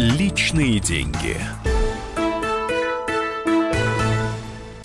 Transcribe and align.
Личные 0.00 0.80
деньги. 0.80 1.36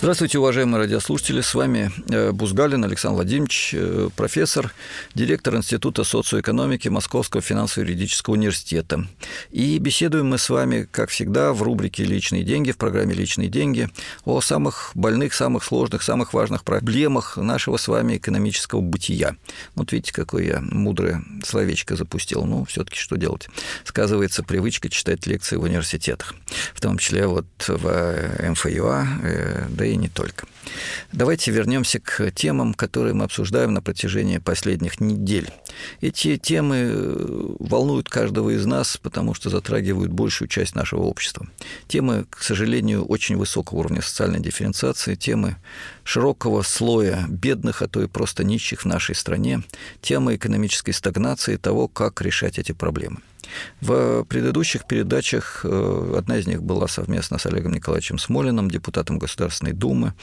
Здравствуйте, 0.05 0.38
уважаемые 0.38 0.83
радиослушатели. 0.83 1.42
С 1.42 1.55
вами 1.55 1.92
э, 2.12 2.31
Бузгалин 2.31 2.83
Александр 2.83 3.15
Владимирович, 3.15 3.71
э, 3.74 4.10
профессор, 4.15 4.71
директор 5.15 5.56
Института 5.56 6.03
социоэкономики 6.03 6.89
Московского 6.89 7.42
финансово-юридического 7.42 8.35
университета. 8.35 9.07
И 9.49 9.79
беседуем 9.79 10.28
мы 10.28 10.38
с 10.38 10.47
вами, 10.52 10.88
как 10.92 11.10
всегда, 11.10 11.53
в 11.53 11.63
рубрике 11.63 12.03
«Личные 12.03 12.44
деньги», 12.44 12.71
в 12.71 12.78
программе 12.78 13.15
«Личные 13.15 13.47
деньги» 13.47 13.89
о 14.26 14.42
самых 14.42 14.92
больных, 14.94 15.33
самых 15.33 15.63
сложных, 15.63 16.03
самых 16.03 16.35
важных 16.35 16.63
проблемах 16.63 17.38
нашего 17.38 17.77
с 17.77 17.88
вами 17.88 18.17
экономического 18.17 18.81
бытия. 18.81 19.35
Вот 19.73 19.91
видите, 19.91 20.13
какое 20.13 20.44
я 20.44 20.59
мудрое 20.61 21.23
словечко 21.44 21.95
запустил. 21.95 22.45
Ну, 22.45 22.63
все 22.66 22.83
таки 22.83 22.99
что 22.99 23.16
делать? 23.16 23.47
Сказывается 23.83 24.44
привычка 24.44 24.88
читать 24.88 25.25
лекции 25.25 25.55
в 25.55 25.63
университетах, 25.63 26.35
в 26.75 26.80
том 26.80 26.99
числе 26.99 27.25
вот 27.25 27.47
в 27.67 28.52
МФЮА, 28.52 29.08
э, 29.23 29.66
да 29.69 29.83
и 29.83 29.95
и 29.95 29.98
не 29.98 30.09
только. 30.09 30.48
Давайте 31.12 31.52
вернемся 31.52 31.99
к 31.99 32.31
темам, 32.31 32.73
которые 32.73 33.13
мы 33.13 33.23
обсуждаем 33.26 33.73
на 33.73 33.81
протяжении 33.81 34.38
последних 34.38 34.99
недель. 34.99 35.49
Эти 36.02 36.38
темы 36.38 36.76
э, 36.76 37.55
волнуют 37.59 38.09
каждого 38.09 38.52
из 38.52 38.66
нас, 38.66 38.98
потому 38.98 39.34
что 39.34 39.50
затрагивают 39.50 40.12
большую 40.12 40.48
часть 40.48 40.76
нашего 40.76 41.03
общества. 41.03 41.48
Темы, 41.88 42.26
к 42.30 42.41
сожалению, 42.41 43.05
очень 43.05 43.38
высокого 43.38 43.80
уровня 43.80 44.02
социальной 44.02 44.39
дифференциации, 44.39 45.16
темы 45.16 45.55
широкого 46.03 46.62
слоя 46.62 47.25
бедных, 47.27 47.81
а 47.81 47.88
то 47.88 48.03
и 48.03 48.08
просто 48.08 48.44
нищих 48.44 48.81
в 48.81 48.86
нашей 48.86 49.16
стране, 49.16 49.64
темы 50.02 50.36
экономической 50.36 50.91
стагнации, 50.91 51.58
того, 51.58 51.88
как 51.88 52.22
решать 52.22 52.59
эти 52.59 52.73
проблемы. 52.73 53.19
В 53.81 54.23
предыдущих 54.23 54.85
передачах 54.85 55.61
э, 55.63 56.15
одна 56.17 56.38
из 56.38 56.47
них 56.47 56.63
была 56.63 56.88
совместно 56.88 57.38
с 57.38 57.45
Олегом 57.45 57.73
Николаевичем 57.73 58.17
Смолиным, 58.17 58.69
депутатом 58.69 59.19
Государственной 59.19 59.73
Думы, 59.73 60.13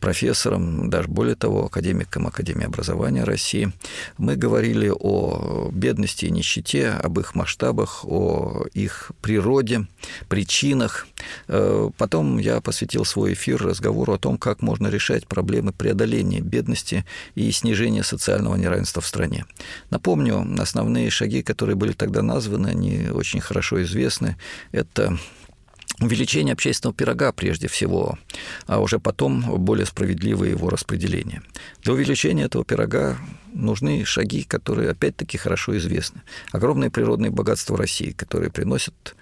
профессором, 0.00 0.90
даже 0.90 1.08
более 1.08 1.34
того, 1.34 1.66
академиком 1.66 2.26
Академии 2.26 2.66
образования 2.66 3.24
России. 3.24 3.72
Мы 4.18 4.36
говорили 4.36 4.92
о 4.94 5.70
бедности 5.72 6.26
и 6.26 6.30
нищете, 6.30 6.90
об 6.90 7.18
их 7.18 7.34
масштабах, 7.34 8.04
о 8.04 8.66
их 8.74 9.12
природе, 9.20 9.86
причинах. 10.28 11.06
Э, 11.48 11.90
потом 11.96 12.38
я 12.38 12.60
посвятил 12.60 13.04
свой 13.04 13.32
эфир 13.32 13.62
разговору 13.62 14.12
о 14.12 14.18
том, 14.18 14.38
как 14.38 14.62
можно 14.62 14.88
решать 14.88 15.26
проблемы 15.26 15.72
преодоления 15.72 16.40
бедности 16.40 17.04
и 17.34 17.50
снижения 17.52 18.02
социального 18.02 18.56
неравенства 18.56 19.02
в 19.02 19.06
стране. 19.06 19.44
Напомню, 19.90 20.46
основные 20.58 21.10
шаги, 21.10 21.42
которые 21.42 21.76
были 21.76 21.92
тогда 21.92 22.22
названы, 22.22 22.67
они 22.68 23.08
очень 23.12 23.40
хорошо 23.40 23.82
известны. 23.82 24.36
Это 24.72 25.18
увеличение 26.00 26.52
общественного 26.52 26.94
пирога 26.94 27.32
прежде 27.32 27.68
всего, 27.68 28.18
а 28.66 28.80
уже 28.80 28.98
потом 28.98 29.42
более 29.58 29.86
справедливое 29.86 30.50
его 30.50 30.70
распределение. 30.70 31.42
Для 31.82 31.92
увеличения 31.92 32.44
этого 32.44 32.64
пирога 32.64 33.18
нужны 33.52 34.04
шаги, 34.04 34.42
которые 34.44 34.90
опять-таки 34.90 35.38
хорошо 35.38 35.76
известны. 35.76 36.22
Огромные 36.52 36.90
природные 36.90 37.30
богатства 37.30 37.76
России, 37.76 38.12
которые 38.12 38.50
приносят 38.50 39.16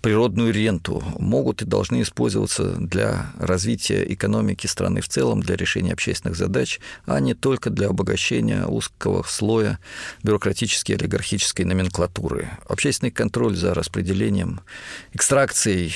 природную 0.00 0.52
ренту, 0.52 1.02
могут 1.18 1.62
и 1.62 1.64
должны 1.64 2.02
использоваться 2.02 2.74
для 2.76 3.32
развития 3.38 4.04
экономики 4.12 4.66
страны 4.66 5.00
в 5.00 5.08
целом, 5.08 5.40
для 5.40 5.56
решения 5.56 5.92
общественных 5.92 6.36
задач, 6.36 6.80
а 7.06 7.20
не 7.20 7.34
только 7.34 7.70
для 7.70 7.88
обогащения 7.88 8.66
узкого 8.66 9.22
слоя 9.22 9.78
бюрократической 10.22 10.92
олигархической 10.92 11.64
номенклатуры. 11.64 12.50
Общественный 12.68 13.10
контроль 13.10 13.56
за 13.56 13.74
распределением, 13.74 14.60
экстракцией 15.12 15.94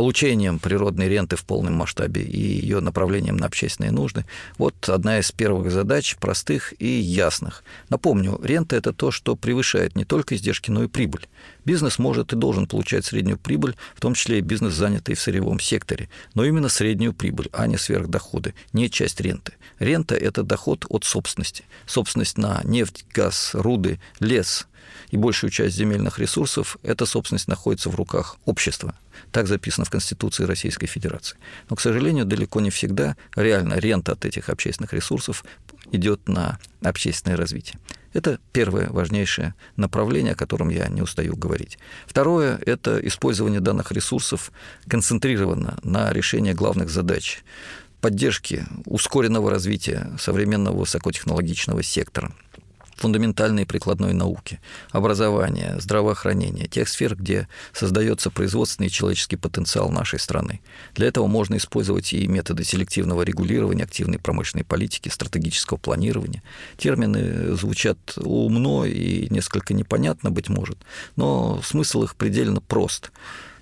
получением 0.00 0.58
природной 0.58 1.10
ренты 1.10 1.36
в 1.36 1.44
полном 1.44 1.74
масштабе 1.74 2.22
и 2.22 2.40
ее 2.40 2.80
направлением 2.80 3.36
на 3.36 3.44
общественные 3.44 3.92
нужды. 3.92 4.24
Вот 4.56 4.88
одна 4.88 5.18
из 5.18 5.30
первых 5.30 5.70
задач, 5.70 6.16
простых 6.16 6.72
и 6.78 6.88
ясных. 6.88 7.62
Напомню, 7.90 8.40
рента– 8.42 8.76
это 8.76 8.94
то, 8.94 9.10
что 9.10 9.36
превышает 9.36 9.96
не 9.96 10.06
только 10.06 10.36
издержки, 10.36 10.70
но 10.70 10.84
и 10.84 10.86
прибыль. 10.86 11.28
Бизнес 11.66 11.98
может 11.98 12.32
и 12.32 12.36
должен 12.36 12.66
получать 12.66 13.04
среднюю 13.04 13.36
прибыль, 13.36 13.76
в 13.94 14.00
том 14.00 14.14
числе 14.14 14.38
и 14.38 14.40
бизнес, 14.40 14.72
занятый 14.72 15.14
в 15.14 15.20
сырьевом 15.20 15.60
секторе, 15.60 16.08
но 16.32 16.46
именно 16.46 16.70
среднюю 16.70 17.12
прибыль, 17.12 17.50
а 17.52 17.66
не 17.66 17.76
сверхдоходы, 17.76 18.54
не 18.72 18.88
часть 18.88 19.20
ренты. 19.20 19.52
Рента– 19.80 20.14
это 20.16 20.42
доход 20.42 20.86
от 20.88 21.04
собственности. 21.04 21.64
Собственность 21.84 22.38
на 22.38 22.62
нефть, 22.64 23.04
газ, 23.12 23.50
руды, 23.52 24.00
лес 24.18 24.66
и 25.10 25.16
большую 25.16 25.50
часть 25.50 25.76
земельных 25.76 26.18
ресурсов– 26.18 26.78
эта 26.82 27.06
собственность 27.06 27.48
находится 27.48 27.90
в 27.90 27.94
руках 27.94 28.36
общества. 28.44 28.94
Так 29.32 29.46
записано 29.46 29.84
в 29.84 29.90
Конституции 29.90 30.44
Российской 30.44 30.86
Федерации. 30.86 31.36
Но, 31.68 31.76
к 31.76 31.80
сожалению, 31.80 32.24
далеко 32.24 32.60
не 32.60 32.70
всегда 32.70 33.16
реально 33.36 33.74
рента 33.74 34.12
от 34.12 34.24
этих 34.24 34.48
общественных 34.48 34.92
ресурсов 34.92 35.44
идет 35.92 36.28
на 36.28 36.58
общественное 36.82 37.36
развитие. 37.36 37.78
Это 38.12 38.40
первое 38.52 38.88
важнейшее 38.88 39.54
направление, 39.76 40.32
о 40.32 40.36
котором 40.36 40.68
я 40.68 40.88
не 40.88 41.02
устаю 41.02 41.36
говорить. 41.36 41.78
Второе– 42.06 42.58
это 42.66 42.98
использование 43.06 43.60
данных 43.60 43.92
ресурсов 43.92 44.50
концентрированно 44.88 45.78
на 45.82 46.12
решение 46.12 46.54
главных 46.54 46.90
задач 46.90 47.42
поддержки 48.00 48.66
ускоренного 48.86 49.50
развития 49.50 50.10
современного 50.18 50.78
высокотехнологичного 50.78 51.82
сектора– 51.82 52.32
фундаментальной 53.00 53.64
прикладной 53.64 54.12
науки, 54.12 54.60
образования, 54.90 55.76
здравоохранения, 55.78 56.68
тех 56.68 56.88
сфер, 56.88 57.16
где 57.16 57.48
создается 57.72 58.30
производственный 58.30 58.88
и 58.88 58.90
человеческий 58.90 59.36
потенциал 59.36 59.90
нашей 59.90 60.18
страны. 60.18 60.60
Для 60.94 61.08
этого 61.08 61.26
можно 61.26 61.56
использовать 61.56 62.12
и 62.12 62.26
методы 62.26 62.62
селективного 62.62 63.22
регулирования, 63.22 63.84
активной 63.84 64.18
промышленной 64.18 64.64
политики, 64.64 65.08
стратегического 65.08 65.78
планирования. 65.78 66.42
Термины 66.76 67.56
звучат 67.56 67.98
умно 68.16 68.84
и 68.84 69.28
несколько 69.30 69.72
непонятно, 69.72 70.30
быть 70.30 70.50
может, 70.50 70.78
но 71.16 71.60
смысл 71.64 72.02
их 72.04 72.16
предельно 72.16 72.60
прост 72.60 73.12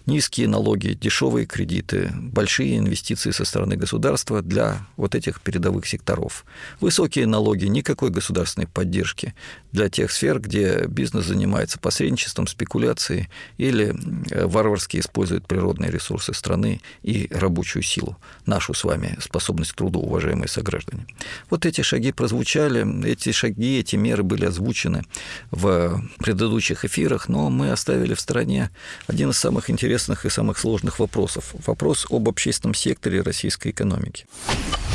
низкие 0.09 0.49
налоги, 0.49 0.95
дешевые 0.95 1.45
кредиты, 1.45 2.11
большие 2.15 2.79
инвестиции 2.79 3.31
со 3.31 3.45
стороны 3.45 3.77
государства 3.77 4.41
для 4.41 4.87
вот 4.97 5.15
этих 5.15 5.41
передовых 5.43 5.87
секторов. 5.87 6.47
Высокие 6.81 7.27
налоги, 7.27 7.67
никакой 7.67 8.09
государственной 8.09 8.67
поддержки 8.67 9.35
для 9.71 9.91
тех 9.91 10.11
сфер, 10.11 10.41
где 10.41 10.87
бизнес 10.87 11.27
занимается 11.27 11.79
посредничеством, 11.79 12.47
спекуляцией 12.47 13.29
или 13.59 13.95
э, 14.31 14.47
варварски 14.47 14.99
использует 14.99 15.47
природные 15.47 15.91
ресурсы 15.91 16.33
страны 16.33 16.81
и 17.03 17.29
рабочую 17.31 17.83
силу, 17.83 18.17
нашу 18.47 18.73
с 18.73 18.85
вами 18.85 19.19
способность 19.21 19.73
к 19.73 19.77
труду, 19.77 20.01
уважаемые 20.01 20.49
сограждане. 20.49 21.07
Вот 21.51 21.67
эти 21.67 21.83
шаги 21.83 22.13
прозвучали, 22.13 23.07
эти 23.07 23.31
шаги, 23.33 23.79
эти 23.79 23.97
меры 23.97 24.23
были 24.23 24.47
озвучены 24.47 25.05
в 25.51 26.03
предыдущих 26.19 26.87
эфирах, 26.87 27.29
но 27.29 27.51
мы 27.51 27.73
оставили 27.73 28.15
в 28.15 28.21
стороне 28.21 28.71
один 29.07 29.31
из 29.31 29.39
самых 29.39 29.69
интересных 29.69 29.98
интересных 29.99 30.25
и 30.25 30.31
самых 30.31 30.59
сложных 30.59 31.01
вопросов. 31.01 31.55
Вопрос 31.67 32.07
об 32.11 32.29
общественном 32.29 32.75
секторе 32.75 33.21
российской 33.23 33.73
экономики. 33.73 34.27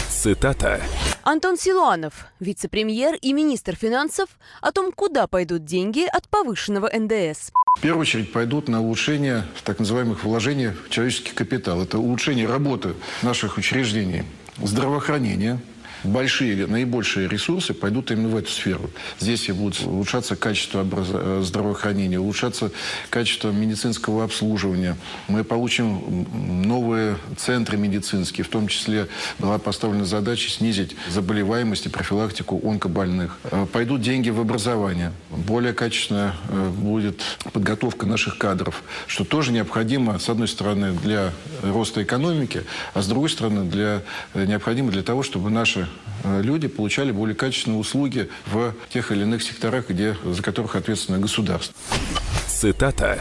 Цитата. 0.10 0.80
Антон 1.24 1.58
Силуанов, 1.58 2.14
вице-премьер 2.40 3.16
и 3.16 3.34
министр 3.34 3.76
финансов, 3.76 4.30
о 4.62 4.72
том, 4.72 4.94
куда 4.94 5.28
пойдут 5.28 5.66
деньги 5.66 6.06
от 6.06 6.30
повышенного 6.30 6.90
НДС. 6.94 7.52
В 7.78 7.82
первую 7.82 8.02
очередь 8.02 8.32
пойдут 8.32 8.70
на 8.70 8.82
улучшение 8.82 9.44
так 9.66 9.80
называемых 9.80 10.24
вложений 10.24 10.72
в 10.86 10.90
человеческий 10.90 11.34
капитал. 11.34 11.82
Это 11.82 11.98
улучшение 11.98 12.48
работы 12.48 12.94
наших 13.24 13.58
учреждений, 13.58 14.24
здравоохранения, 14.62 15.60
большие, 16.04 16.68
наибольшие 16.68 17.28
ресурсы 17.28 17.74
пойдут 17.74 18.12
именно 18.12 18.30
в 18.30 18.36
эту 18.36 18.50
сферу. 18.50 18.90
Здесь 19.20 19.50
и 19.50 19.52
будет 19.52 19.82
улучшаться 19.86 20.36
качество 20.36 20.82
образ... 20.82 21.08
Э, 21.12 21.42
здравоохранения, 21.44 22.20
улучшаться 22.20 22.72
качество 23.10 23.52
медицинского 23.52 24.24
обслуживания. 24.24 24.98
Мы 25.28 25.44
получим 25.44 26.28
новые 26.66 27.18
центры 27.38 27.78
медицинские, 27.78 28.44
в 28.44 28.50
том 28.50 28.68
числе 28.68 29.08
была 29.40 29.58
поставлена 29.58 30.06
задача 30.06 30.50
снизить 30.50 30.96
заболеваемость 31.10 31.86
и 31.86 31.90
профилактику 31.90 32.62
онкобольных. 32.64 33.38
Э, 33.44 33.66
пойдут 33.72 34.02
деньги 34.02 34.30
в 34.30 34.40
образование. 34.40 35.12
Более 35.30 35.74
качественная 35.74 36.36
э, 36.50 36.70
будет 36.70 37.22
подготовка 37.52 38.06
наших 38.06 38.38
кадров, 38.38 38.84
что 39.08 39.24
тоже 39.24 39.52
необходимо, 39.52 40.20
с 40.20 40.30
одной 40.30 40.48
стороны, 40.48 40.94
для 40.94 41.32
роста 41.62 42.04
экономики, 42.04 42.64
а 42.94 43.02
с 43.02 43.08
другой 43.08 43.30
стороны, 43.30 43.66
для, 43.66 44.02
необходимо 44.34 44.92
для 44.92 45.04
того, 45.04 45.24
чтобы 45.24 45.50
наши 45.50 45.88
люди 46.24 46.68
получали 46.68 47.12
более 47.12 47.36
качественные 47.36 47.80
услуги 47.80 48.30
в 48.46 48.74
тех 48.90 49.12
или 49.12 49.22
иных 49.24 49.44
секторах, 49.44 49.90
где, 49.90 50.16
за 50.24 50.42
которых 50.42 50.76
ответственно 50.76 51.20
государство. 51.20 51.76
Цитата. 52.48 53.20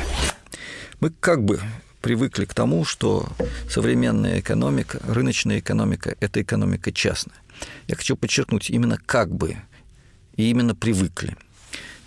Мы 1.01 1.11
как 1.11 1.45
бы 1.45 1.61
привыкли 2.01 2.45
к 2.45 2.55
тому, 2.55 2.85
что 2.85 3.29
современная 3.69 4.41
экономика, 4.41 5.01
рыночная 5.07 5.61
экономика– 5.61 6.17
это 6.21 6.43
экономика 6.43 6.93
частная. 6.93 7.37
Я 7.87 7.97
хочу 7.97 8.17
подчеркнуть 8.17 8.71
именно 8.71 8.99
как 9.05 9.33
бы, 9.33 9.57
и 10.37 10.51
именно 10.51 10.75
привыкли. 10.75 11.37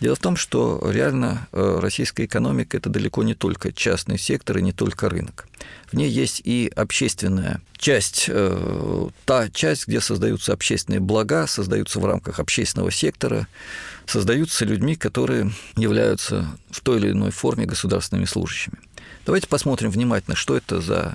Дело 0.02 0.16
в 0.16 0.20
том, 0.20 0.36
что 0.36 0.82
реально 0.92 1.48
э, 1.54 1.80
российская 1.82 2.26
экономика– 2.26 2.76
это 2.78 2.90
далеко 2.90 3.24
не 3.24 3.34
только 3.34 3.72
частный 3.72 4.18
сектор 4.18 4.58
и 4.58 4.62
не 4.62 4.74
только 4.74 5.10
рынок. 5.10 5.48
В 5.88 5.94
ней 5.94 6.10
есть 6.10 6.42
и 6.44 6.72
общественная 6.76 7.62
часть, 7.86 8.26
э, 8.30 9.10
та 9.26 9.48
часть, 9.50 9.88
где 9.88 10.02
создаются 10.02 10.54
общественные 10.54 11.00
блага, 11.00 11.46
создаются 11.46 12.00
в 12.00 12.06
рамках 12.06 12.40
общественного 12.40 12.90
сектора, 12.90 13.46
создаются 14.08 14.66
людьми, 14.66 14.96
которые 14.96 15.52
являются 15.78 16.48
в 16.72 16.82
той 16.82 16.98
или 16.98 17.12
иной 17.12 17.30
форме 17.30 17.68
государственными 17.68 18.26
служащими. 18.26 18.78
Давайте 19.28 19.48
посмотрим 19.48 19.92
внимательно, 19.92 20.36
что 20.36 20.58
это 20.58 20.82
за 20.82 21.14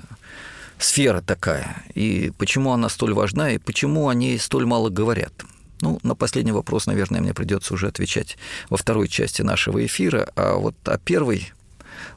сфера 0.79 1.19
такая, 1.19 1.83
и 1.93 2.31
почему 2.37 2.71
она 2.71 2.87
столь 2.87 3.15
важна, 3.15 3.51
и 3.51 3.57
почему 3.57 4.07
о 4.07 4.13
ней 4.13 4.39
столь 4.39 4.65
мало 4.65 4.89
говорят. 4.89 5.33
Ну, 5.81 5.99
на 6.03 6.15
последний 6.15 6.53
вопрос, 6.53 6.85
наверное, 6.85 7.19
мне 7.19 7.33
придется 7.33 7.73
уже 7.73 7.89
отвечать 7.89 8.37
во 8.69 8.77
второй 8.77 9.09
части 9.09 9.41
нашего 9.41 9.85
эфира, 9.85 10.29
а 10.37 10.55
вот 10.55 10.75
о 10.85 10.97
первой, 10.97 11.51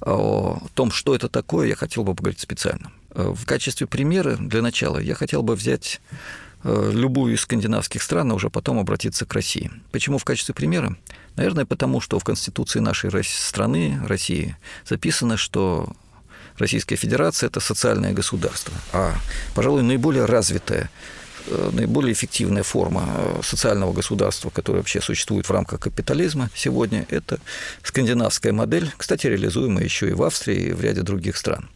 о 0.01 0.62
том, 0.75 0.93
что 0.93 1.12
это 1.12 1.29
такое, 1.29 1.67
я 1.67 1.75
хотел 1.75 2.05
бы 2.05 2.15
поговорить 2.15 2.39
специально. 2.39 2.93
В 3.15 3.47
качестве 3.47 3.87
примера 3.87 4.37
для 4.37 4.63
начала 4.63 4.99
я 4.99 5.15
хотел 5.15 5.43
бы 5.43 5.55
взять 5.55 6.01
э, 6.65 6.91
любую 6.93 7.35
из 7.35 7.41
скандинавских 7.43 8.03
стран, 8.03 8.33
а 8.33 8.35
уже 8.35 8.51
потом 8.51 8.79
обратиться 8.79 9.25
к 9.25 9.33
России. 9.35 9.71
Почему 9.93 10.19
в 10.19 10.25
качестве 10.25 10.55
примера? 10.55 10.97
Наверное, 11.37 11.65
потому 11.65 12.01
что 12.01 12.19
в 12.19 12.25
Конституции 12.25 12.81
нашей 12.81 13.11
страны, 13.25 14.01
России, 14.07 14.57
записано, 14.89 15.37
что 15.37 15.89
Российская 16.59 16.97
Федерация– 16.97 17.47
это 17.49 17.61
социальное 17.61 18.13
государство, 18.13 18.75
а, 18.93 19.15
пожалуй, 19.55 19.83
наиболее 19.83 20.25
развитое 20.25 20.91
Э, 21.47 21.71
наиболее 21.73 22.15
эффективная 22.15 22.63
форма 22.63 23.05
э, 23.07 23.41
социального 23.43 23.93
государства, 23.93 24.49
которая 24.49 24.81
вообще 24.81 25.03
существует 25.03 25.47
в 25.47 25.51
рамках 25.51 25.81
капитализма 25.81 26.49
сегодня, 26.55 27.07
это 27.11 27.39
скандинавская 27.83 28.53
модель, 28.53 28.91
кстати, 28.97 29.27
реализуемая 29.27 29.85
еще 29.85 30.09
и 30.09 30.13
в 30.13 30.23
Австрии 30.23 30.69
и 30.69 30.73
в 30.73 30.81
ряде 30.81 31.03
других 31.03 31.37
стран. 31.37 31.69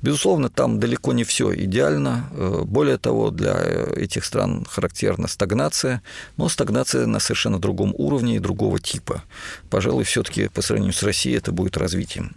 Безусловно, 0.00 0.48
там 0.48 0.80
далеко 0.80 1.12
не 1.12 1.24
все 1.24 1.54
идеально. 1.54 2.28
Э, 2.32 2.62
более 2.64 2.98
того, 2.98 3.30
для 3.30 3.54
этих 3.96 4.24
стран 4.24 4.66
характерна 4.68 5.28
стагнация, 5.28 6.02
но 6.36 6.48
стагнация 6.48 7.06
на 7.06 7.20
совершенно 7.20 7.58
другом 7.58 7.94
уровне 7.96 8.36
и 8.36 8.40
другого 8.40 8.80
типа. 8.80 9.22
Пожалуй, 9.70 10.04
все-таки 10.04 10.48
по 10.48 10.62
сравнению 10.62 10.94
с 10.94 11.02
Россией 11.02 11.36
это 11.36 11.52
будет 11.52 11.76
развитием. 11.76 12.34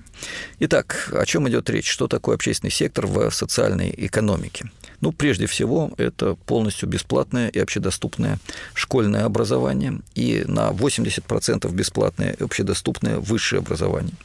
Итак, 0.59 1.09
о 1.11 1.25
чем 1.25 1.49
идет 1.49 1.69
речь? 1.69 1.89
Что 1.89 2.07
такое 2.07 2.35
общественный 2.35 2.71
сектор 2.71 3.07
в 3.07 3.29
социальной 3.31 3.93
экономике? 3.97 4.69
Ну, 5.05 5.11
прежде 5.11 5.45
всего, 5.45 5.91
это 5.97 6.33
полностью 6.33 6.89
бесплатное 6.89 7.49
и 7.49 7.59
общедоступное 7.59 8.39
школьное 8.73 9.25
образование 9.25 9.99
и 10.15 10.43
на 10.47 10.71
80% 10.71 11.71
бесплатное 11.71 12.31
и 12.31 12.43
общедоступное 12.43 13.19
высшее 13.19 13.59
образование. 13.59 14.15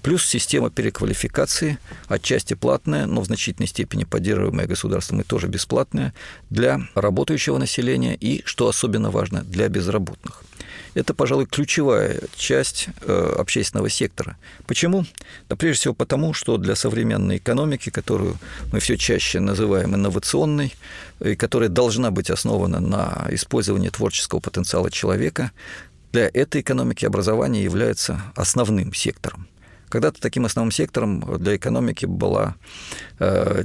Плюс 0.00 0.24
система 0.24 0.70
переквалификации, 0.70 1.76
отчасти 2.08 2.54
платная, 2.54 3.04
но 3.04 3.20
в 3.20 3.26
значительной 3.26 3.68
степени 3.68 4.04
поддерживаемая 4.04 4.66
государством 4.66 5.20
и 5.20 5.24
тоже 5.24 5.46
бесплатная 5.46 6.14
для 6.48 6.80
работающего 6.94 7.58
населения 7.58 8.14
и, 8.14 8.40
что 8.46 8.66
особенно 8.66 9.10
важно, 9.10 9.42
для 9.42 9.68
безработных. 9.68 10.42
Это, 10.94 11.14
пожалуй, 11.14 11.46
ключевая 11.46 12.20
часть 12.36 12.88
э, 13.02 13.34
общественного 13.38 13.88
сектора. 13.88 14.36
Почему? 14.66 15.04
Да 15.48 15.56
прежде 15.56 15.80
всего 15.80 15.94
потому, 15.94 16.34
что 16.34 16.56
для 16.56 16.74
современной 16.74 17.36
экономики, 17.36 17.90
которую 17.90 18.36
мы 18.72 18.80
все 18.80 18.96
чаще 18.96 19.40
называем 19.40 19.94
инновационной, 19.94 20.74
и 21.20 21.36
которая 21.36 21.68
должна 21.68 22.10
быть 22.10 22.30
основана 22.30 22.80
на 22.80 23.26
использовании 23.30 23.90
творческого 23.90 24.40
потенциала 24.40 24.90
человека, 24.90 25.52
для 26.12 26.28
этой 26.32 26.60
экономики 26.60 27.04
образование 27.04 27.62
является 27.62 28.20
основным 28.34 28.92
сектором. 28.92 29.46
Когда-то 29.90 30.20
таким 30.20 30.44
основным 30.44 30.70
сектором 30.70 31.20
для 31.38 31.56
экономики 31.56 32.06
была 32.06 32.54
э, 33.18 33.62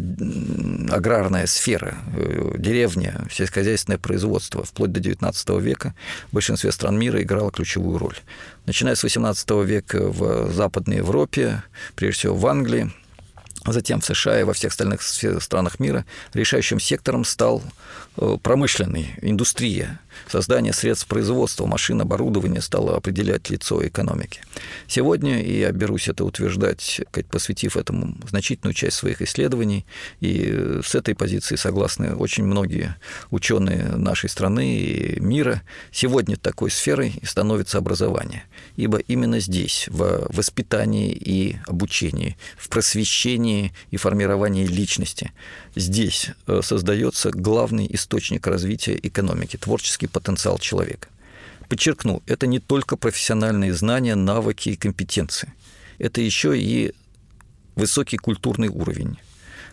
аграрная 0.90 1.46
сфера, 1.46 2.00
э, 2.18 2.56
деревня, 2.58 3.28
сельскохозяйственное 3.32 4.00
производство. 4.00 4.64
Вплоть 4.64 4.92
до 4.92 5.00
XIX 5.00 5.62
века 5.62 5.94
в 6.32 6.34
большинстве 6.34 6.72
стран 6.72 6.98
мира 6.98 7.22
играло 7.22 7.52
ключевую 7.52 8.00
роль. 8.00 8.18
Начиная 8.66 8.96
с 8.96 9.04
XVIII 9.04 9.64
века 9.64 10.00
в 10.10 10.52
Западной 10.52 10.98
Европе, 10.98 11.64
прежде 11.96 12.18
всего 12.18 12.36
в 12.36 12.48
Англии, 12.48 12.92
затем 13.72 14.02
в 14.02 14.06
США 14.06 14.42
и 14.42 14.44
во 14.44 14.54
всех 14.54 14.72
остальных 14.72 15.04
странах 15.04 15.80
мира 15.80 16.06
решающим 16.34 16.80
сектором 16.80 17.24
стал 17.24 17.62
промышленный, 18.42 19.16
индустрия, 19.22 20.00
Создание 20.28 20.74
средств 20.74 21.08
производства, 21.08 21.66
машин, 21.66 22.02
оборудования 22.02 22.62
стало 22.62 22.96
определять 22.96 23.50
лицо 23.50 23.86
экономики. 23.86 24.42
Сегодня, 24.88 25.42
и 25.42 25.60
я 25.60 25.72
берусь 25.72 26.08
это 26.08 26.26
утверждать, 26.26 27.02
посвятив 27.30 27.78
этому 27.78 28.16
значительную 28.28 28.74
часть 28.74 28.98
своих 28.98 29.22
исследований, 29.22 29.86
и 30.22 30.80
с 30.84 30.96
этой 30.96 31.16
позиции 31.16 31.56
согласны 31.56 32.16
очень 32.16 32.44
многие 32.44 32.96
ученые 33.30 33.84
нашей 33.96 34.30
страны 34.30 34.78
и 34.78 35.20
мира, 35.20 35.62
сегодня 35.92 36.38
такой 36.38 36.72
сферой 36.72 37.14
становится 37.24 37.78
образование. 37.78 38.44
Ибо 38.78 38.98
именно 38.98 39.40
здесь, 39.40 39.88
в 39.90 40.28
воспитании 40.30 41.12
и 41.12 41.58
обучении, 41.68 42.38
в 42.58 42.70
просвещении 42.70 43.74
и 43.92 43.98
формировании 43.98 44.66
личности, 44.66 45.34
здесь 45.76 46.32
э, 46.48 46.62
создается 46.64 47.32
главный 47.32 47.88
источник 47.90 48.05
развития 48.48 49.00
экономики, 49.02 49.58
творческий 49.58 50.08
потенциал 50.08 50.60
человека. 50.60 51.10
Подчеркну, 51.70 52.22
это 52.28 52.48
не 52.48 52.60
только 52.60 52.96
профессиональные 52.96 53.74
знания, 53.74 54.16
навыки 54.16 54.70
и 54.70 54.76
компетенции. 54.76 55.54
Это 55.98 56.22
еще 56.22 56.58
и 56.58 56.94
высокий 57.76 58.18
культурный 58.18 58.68
уровень, 58.68 59.18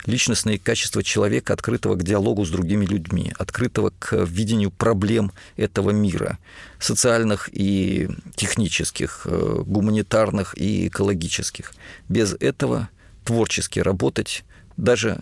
личностные 0.07 0.59
качества 0.59 1.03
человека, 1.03 1.53
открытого 1.53 1.95
к 1.95 2.03
диалогу 2.03 2.45
с 2.45 2.51
другими 2.51 2.85
людьми, 2.85 3.33
открытого 3.39 3.93
к 3.99 4.25
видению 4.25 4.71
проблем 4.71 5.33
этого 5.57 5.91
мира, 5.91 6.39
социальных 6.79 7.49
и 7.53 8.09
технических, 8.35 9.23
э, 9.27 9.63
гуманитарных 9.67 10.57
и 10.57 10.89
экологических. 10.89 11.73
Без 12.09 12.35
этого 12.35 12.89
творчески 13.25 13.79
работать 13.79 14.45
даже 14.77 15.21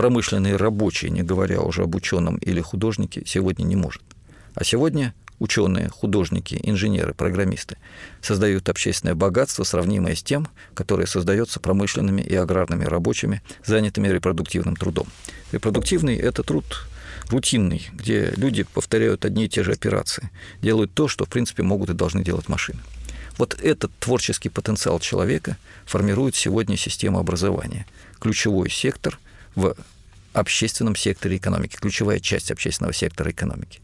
промышленные 0.00 0.56
рабочие, 0.56 1.10
не 1.10 1.22
говоря 1.22 1.60
уже 1.60 1.82
об 1.82 1.94
ученом 1.94 2.38
или 2.38 2.62
художнике, 2.62 3.22
сегодня 3.26 3.64
не 3.64 3.76
может. 3.76 4.00
А 4.54 4.64
сегодня 4.64 5.12
ученые, 5.38 5.90
художники, 5.90 6.58
инженеры, 6.62 7.12
программисты 7.12 7.76
создают 8.22 8.70
общественное 8.70 9.14
богатство, 9.14 9.62
сравнимое 9.62 10.14
с 10.14 10.22
тем, 10.22 10.48
которое 10.72 11.06
создается 11.06 11.60
промышленными 11.60 12.22
и 12.22 12.34
аграрными 12.34 12.86
рабочими, 12.86 13.42
занятыми 13.62 14.08
репродуктивным 14.08 14.74
трудом. 14.74 15.06
Репродуктивный– 15.52 16.16
это 16.16 16.42
труд 16.44 16.86
рутинный, 17.28 17.86
где 17.92 18.32
люди 18.38 18.62
повторяют 18.62 19.26
одни 19.26 19.44
и 19.44 19.48
те 19.50 19.62
же 19.62 19.72
операции, 19.72 20.30
делают 20.62 20.94
то, 20.94 21.08
что, 21.08 21.26
в 21.26 21.28
принципе, 21.28 21.62
могут 21.62 21.90
и 21.90 21.92
должны 21.92 22.24
делать 22.24 22.48
машины. 22.48 22.80
Вот 23.36 23.52
этот 23.62 23.92
творческий 23.98 24.48
потенциал 24.48 24.98
человека 24.98 25.58
формирует 25.84 26.36
сегодня 26.36 26.78
систему 26.78 27.18
образования, 27.18 27.84
ключевой 28.18 28.70
сектор– 28.70 29.18
в 29.54 29.74
общественном 30.32 30.96
секторе 30.96 31.36
экономики, 31.36 31.76
ключевая 31.76 32.20
часть 32.20 32.50
общественного 32.50 32.92
сектора 32.92 33.30
экономики. 33.30 33.80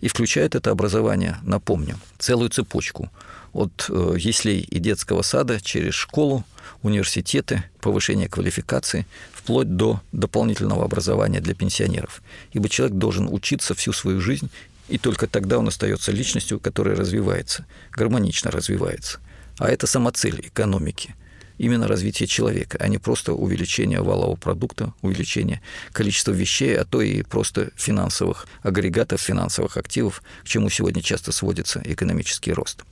И 0.00 0.08
включает 0.08 0.54
это 0.54 0.70
образование, 0.70 1.38
напомню, 1.42 1.98
целую 2.18 2.50
цепочку 2.50 3.10
от 3.52 3.86
э, 3.88 4.16
яслей 4.18 4.60
и 4.60 4.78
детского 4.78 5.22
сада 5.22 5.60
через 5.60 5.94
школу, 5.94 6.44
университеты, 6.82 7.64
повышение 7.80 8.28
квалификации, 8.28 9.06
вплоть 9.32 9.76
до 9.76 10.00
дополнительного 10.12 10.84
образования 10.84 11.40
для 11.40 11.54
пенсионеров. 11.54 12.22
Ибо 12.52 12.68
человек 12.68 12.98
должен 12.98 13.32
учиться 13.32 13.74
всю 13.74 13.92
свою 13.92 14.20
жизнь, 14.20 14.50
и 14.88 14.98
только 14.98 15.26
тогда 15.26 15.58
он 15.58 15.68
остается 15.68 16.12
личностью, 16.12 16.60
которая 16.60 16.96
развивается, 16.96 17.64
гармонично 17.92 18.50
развивается. 18.50 19.20
А 19.58 19.70
это 19.70 19.86
сама 19.86 20.10
цель 20.10 20.40
экономики– 20.40 21.14
именно 21.58 21.88
развитие 21.88 22.26
человека, 22.26 22.78
а 22.80 22.88
не 22.88 22.98
просто 22.98 23.32
увеличение 23.32 24.00
валового 24.00 24.36
продукта, 24.36 24.92
увеличение 25.02 25.60
количества 25.92 26.32
вещей, 26.32 26.76
а 26.76 26.84
то 26.84 27.00
и 27.02 27.22
просто 27.22 27.70
финансовых 27.76 28.46
агрегатов, 28.62 29.20
финансовых 29.20 29.76
активов, 29.76 30.22
к 30.42 30.48
чему 30.48 30.70
сегодня 30.70 31.02
часто 31.02 31.32
сводится 31.32 31.80
экономический 31.84 32.52
рост. 32.52 32.84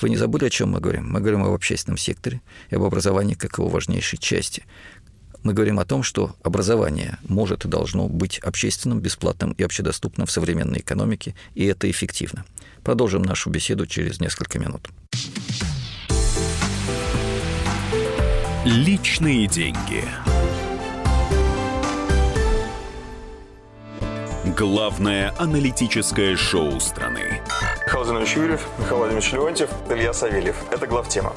Вы 0.00 0.10
не 0.10 0.16
забыли, 0.16 0.46
о 0.46 0.50
чем 0.50 0.70
мы 0.70 0.80
говорим? 0.80 1.10
Мы 1.10 1.20
говорим 1.20 1.44
об 1.44 1.52
общественном 1.52 1.96
секторе 1.96 2.40
и 2.70 2.74
об 2.74 2.82
образовании 2.82 3.34
как 3.34 3.58
его 3.58 3.68
важнейшей 3.68 4.18
части. 4.18 4.64
Мы 5.42 5.54
говорим 5.54 5.80
о 5.80 5.84
том, 5.84 6.02
что 6.02 6.36
образование 6.42 7.18
может 7.26 7.64
и 7.64 7.68
должно 7.68 8.08
быть 8.08 8.38
общественным, 8.38 9.00
бесплатным 9.00 9.52
и 9.52 9.62
общедоступным 9.62 10.26
в 10.26 10.30
современной 10.30 10.80
экономике, 10.80 11.34
и 11.54 11.64
это 11.64 11.90
эффективно. 11.90 12.44
Продолжим 12.84 13.22
нашу 13.22 13.50
беседу 13.50 13.86
через 13.86 14.20
несколько 14.20 14.58
минут. 14.58 14.88
Личные 18.64 19.48
деньги. 19.48 20.04
Главное 24.56 25.34
аналитическое 25.36 26.36
шоу 26.36 26.78
страны. 26.78 27.40
Михаил 27.84 28.04
Зинович 28.04 28.36
Юрьев, 28.36 28.68
Михаил 28.78 28.98
Владимирович 28.98 29.32
Леонтьев, 29.32 29.70
Илья 29.90 30.12
Савельев. 30.12 30.54
Это 30.70 30.86
главтема. 30.86 31.32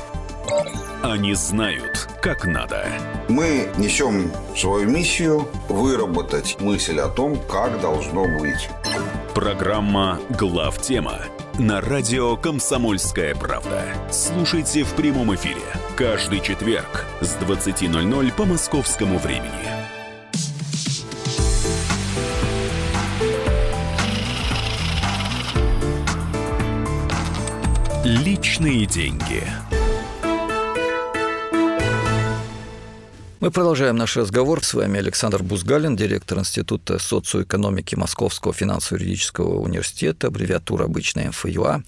Они 1.01 1.33
знают, 1.33 2.07
как 2.21 2.45
надо. 2.45 2.85
Мы 3.27 3.69
несем 3.79 4.31
свою 4.55 4.87
миссию 4.87 5.47
выработать 5.67 6.61
мысль 6.61 6.99
о 6.99 7.09
том, 7.09 7.39
как 7.49 7.81
должно 7.81 8.27
быть. 8.37 8.69
Программа 9.33 10.19
«Главтема» 10.29 11.21
на 11.57 11.81
радио 11.81 12.37
«Комсомольская 12.37 13.33
правда». 13.33 13.81
Слушайте 14.11 14.83
в 14.83 14.93
прямом 14.93 15.33
эфире 15.33 15.63
каждый 15.95 16.41
четверг 16.41 17.05
с 17.21 17.37
20.00 17.37 18.33
по 18.33 18.45
московскому 18.45 19.17
времени. 19.17 19.49
Личные 28.03 28.85
деньги. 28.85 29.43
Мы 33.41 33.51
продолжаем 33.51 33.97
наш 33.97 34.15
разговор. 34.15 34.63
С 34.63 34.73
вами 34.73 34.97
Александр 34.97 35.43
Бузгалин, 35.43 35.97
директор 35.97 36.39
Института 36.39 36.99
социоэкономики 36.99 37.93
Московского 37.95 38.53
финансово-юридического 38.53 39.59
университета, 39.59 40.27
аббревиатура 40.27 40.85
обычная 40.85 41.29
МФЮА. 41.29 41.83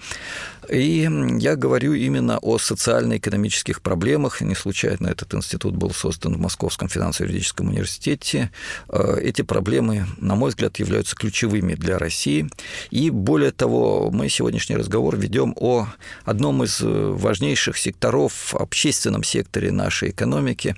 И 0.69 1.09
я 1.39 1.55
говорю 1.55 1.93
именно 1.93 2.39
о 2.39 2.57
социально-экономических 2.57 3.81
проблемах. 3.81 4.41
Не 4.41 4.55
случайно 4.55 5.07
этот 5.07 5.33
институт 5.33 5.75
был 5.75 5.91
создан 5.91 6.35
в 6.35 6.39
Московском 6.39 6.89
финансово-юридическом 6.89 7.69
университете. 7.69 8.51
Э, 8.89 9.17
эти 9.21 9.43
проблемы, 9.43 10.05
на 10.17 10.35
мой 10.35 10.49
взгляд, 10.49 10.77
являются 10.79 11.15
ключевыми 11.15 11.75
для 11.75 11.97
России. 11.97 12.49
И 12.91 13.09
более 13.09 13.51
того, 13.51 14.11
мы 14.11 14.27
сегодняшний 14.27 14.75
разговор 14.75 15.15
ведем 15.15 15.53
о 15.55 15.87
одном 16.25 16.63
из 16.65 16.81
важнейших 16.81 17.77
секторов 17.77 18.53
общественном 18.53 19.23
секторе 19.23 19.71
нашей 19.71 20.09
экономики, 20.09 20.75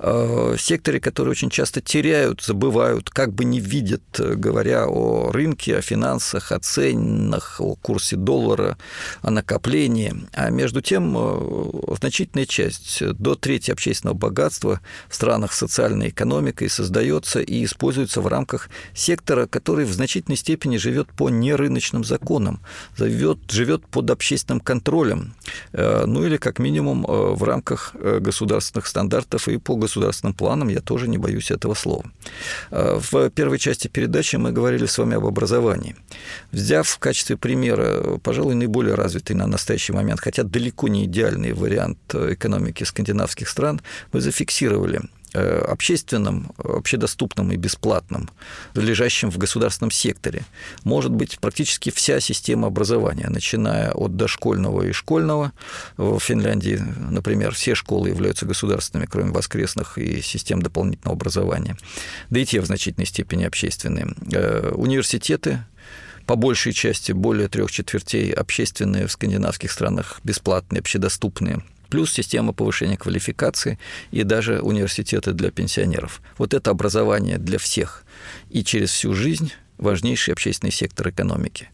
э, 0.00 0.17
секторе, 0.58 1.00
который 1.00 1.30
очень 1.30 1.50
часто 1.50 1.80
теряют, 1.80 2.42
забывают, 2.42 3.10
как 3.10 3.32
бы 3.32 3.44
не 3.44 3.60
видят, 3.60 4.02
говоря 4.18 4.86
о 4.86 5.30
рынке, 5.32 5.76
о 5.76 5.82
финансах, 5.82 6.52
о 6.52 6.58
ценах, 6.58 7.60
о 7.60 7.74
курсе 7.76 8.16
доллара, 8.16 8.76
о 9.22 9.30
накоплении, 9.30 10.14
а 10.32 10.50
между 10.50 10.80
тем 10.80 11.14
э, 11.16 11.96
значительная 12.00 12.46
часть, 12.46 13.02
до 13.18 13.34
трети 13.34 13.70
общественного 13.70 14.16
богатства 14.16 14.80
в 15.08 15.14
странах 15.14 15.52
социальной 15.52 16.08
экономикой 16.08 16.68
создается 16.68 17.40
и 17.40 17.64
используется 17.64 18.20
в 18.20 18.26
рамках 18.26 18.68
сектора, 18.94 19.46
который 19.46 19.84
в 19.84 19.92
значительной 19.92 20.36
степени 20.36 20.76
живет 20.76 21.08
по 21.08 21.28
нерыночным 21.28 22.04
законам, 22.04 22.60
живет, 22.96 23.38
живет 23.50 23.86
под 23.86 24.10
общественным 24.10 24.60
контролем, 24.60 25.34
э, 25.72 26.04
ну 26.06 26.24
или 26.24 26.36
как 26.36 26.58
минимум 26.58 27.04
э, 27.06 27.34
в 27.34 27.42
рамках 27.44 27.94
государственных 27.94 28.86
стандартов 28.86 29.48
и 29.48 29.58
по 29.58 29.76
государственным 29.76 29.97
планам, 30.34 30.68
я 30.68 30.80
тоже 30.80 31.08
не 31.08 31.18
боюсь 31.18 31.50
этого 31.50 31.74
слова. 31.74 32.04
В 32.70 33.30
первой 33.30 33.58
части 33.58 33.88
передачи 33.88 34.36
мы 34.36 34.52
говорили 34.52 34.86
с 34.86 34.98
вами 34.98 35.16
об 35.16 35.26
образовании. 35.26 35.96
Взяв 36.52 36.88
в 36.88 36.98
качестве 36.98 37.36
примера, 37.36 38.18
пожалуй, 38.22 38.54
наиболее 38.54 38.94
развитый 38.94 39.36
на 39.36 39.46
настоящий 39.46 39.92
момент, 39.92 40.20
хотя 40.20 40.42
далеко 40.42 40.88
не 40.88 41.04
идеальный 41.04 41.52
вариант 41.52 41.98
экономики 42.14 42.84
скандинавских 42.84 43.48
стран, 43.48 43.80
мы 44.12 44.20
зафиксировали 44.20 45.00
э, 45.38 45.58
общественным, 45.60 46.52
общедоступным 46.58 47.52
и 47.52 47.56
бесплатным, 47.56 48.28
лежащим 48.74 49.30
в 49.30 49.38
государственном 49.38 49.90
секторе, 49.90 50.44
может 50.84 51.12
быть 51.12 51.38
практически 51.38 51.90
вся 51.90 52.20
система 52.20 52.68
образования, 52.68 53.28
начиная 53.28 53.92
от 53.92 54.16
дошкольного 54.16 54.82
и 54.82 54.92
школьного. 54.92 55.52
В 55.96 56.18
Финляндии, 56.18 56.82
например, 57.10 57.54
все 57.54 57.74
школы 57.74 58.08
являются 58.08 58.46
государственными, 58.46 59.06
кроме 59.06 59.32
воскресных 59.32 59.98
и 59.98 60.20
систем 60.22 60.62
дополнительного 60.62 61.16
образования, 61.16 61.76
да 62.30 62.40
и 62.40 62.44
те 62.44 62.60
в 62.60 62.66
значительной 62.66 63.06
степени 63.06 63.44
общественные. 63.44 64.14
Э, 64.32 64.72
университеты 64.74 65.64
по 66.26 66.36
большей 66.36 66.74
части 66.74 67.12
более 67.12 67.48
трех 67.48 67.70
четвертей 67.70 68.32
общественные 68.32 69.06
в 69.06 69.12
скандинавских 69.12 69.72
странах 69.72 70.20
бесплатные, 70.24 70.80
общедоступные 70.80 71.62
плюс 71.88 72.12
система 72.12 72.52
повышения 72.52 72.96
квалификации 72.96 73.78
и 74.10 74.22
даже 74.22 74.60
университеты 74.60 75.32
для 75.32 75.50
пенсионеров. 75.50 76.22
Вот 76.36 76.54
это 76.54 76.70
образование 76.70 77.38
для 77.38 77.58
всех 77.58 78.04
и 78.50 78.62
через 78.64 78.90
всю 78.90 79.14
жизнь 79.14 79.52
важнейший 79.78 80.34
общественный 80.34 80.72
сектор 80.72 81.10
экономики. 81.10 81.70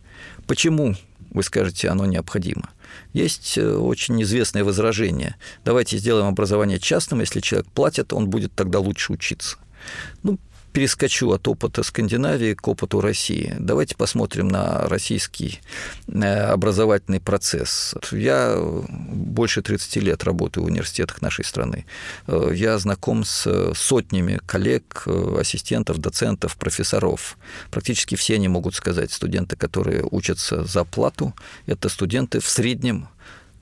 Почему, 0.46 0.94
вы 1.30 1.42
скажете, 1.42 1.88
оно 1.88 2.06
необходимо? 2.06 2.70
Есть 3.12 3.58
э, 3.58 3.76
очень 3.76 4.22
известное 4.22 4.64
возражение. 4.64 5.36
Давайте 5.64 5.98
сделаем 5.98 6.28
образование 6.28 6.78
частным, 6.78 7.20
если 7.20 7.40
человек 7.40 7.66
платит, 7.72 8.12
он 8.12 8.28
будет 8.28 8.52
тогда 8.54 8.78
лучше 8.78 9.12
учиться. 9.12 9.56
Ну, 10.22 10.38
перескочу 10.74 11.30
от 11.30 11.46
опыта 11.46 11.84
Скандинавии 11.84 12.54
к 12.54 12.66
опыту 12.66 13.00
России. 13.00 13.54
Давайте 13.60 13.94
посмотрим 13.94 14.48
на 14.48 14.88
российский 14.88 15.60
э, 16.08 16.52
образовательный 16.52 17.20
процесс. 17.20 17.94
Я 18.10 18.58
больше 18.58 19.62
30 19.62 19.96
лет 20.02 20.24
работаю 20.24 20.64
в 20.64 20.66
университетах 20.66 21.22
нашей 21.22 21.44
страны. 21.44 21.86
Э, 22.26 22.50
я 22.52 22.76
знаком 22.78 23.24
с 23.24 23.72
сотнями 23.74 24.40
коллег, 24.46 25.04
э, 25.06 25.36
ассистентов, 25.38 25.98
доцентов, 25.98 26.56
профессоров. 26.56 27.38
Практически 27.70 28.16
все 28.16 28.34
они 28.34 28.48
могут 28.48 28.74
сказать, 28.74 29.12
студенты, 29.12 29.54
которые 29.54 30.04
учатся 30.10 30.64
за 30.64 30.84
плату, 30.84 31.34
это 31.66 31.88
студенты 31.88 32.40
в 32.40 32.48
среднем 32.48 33.06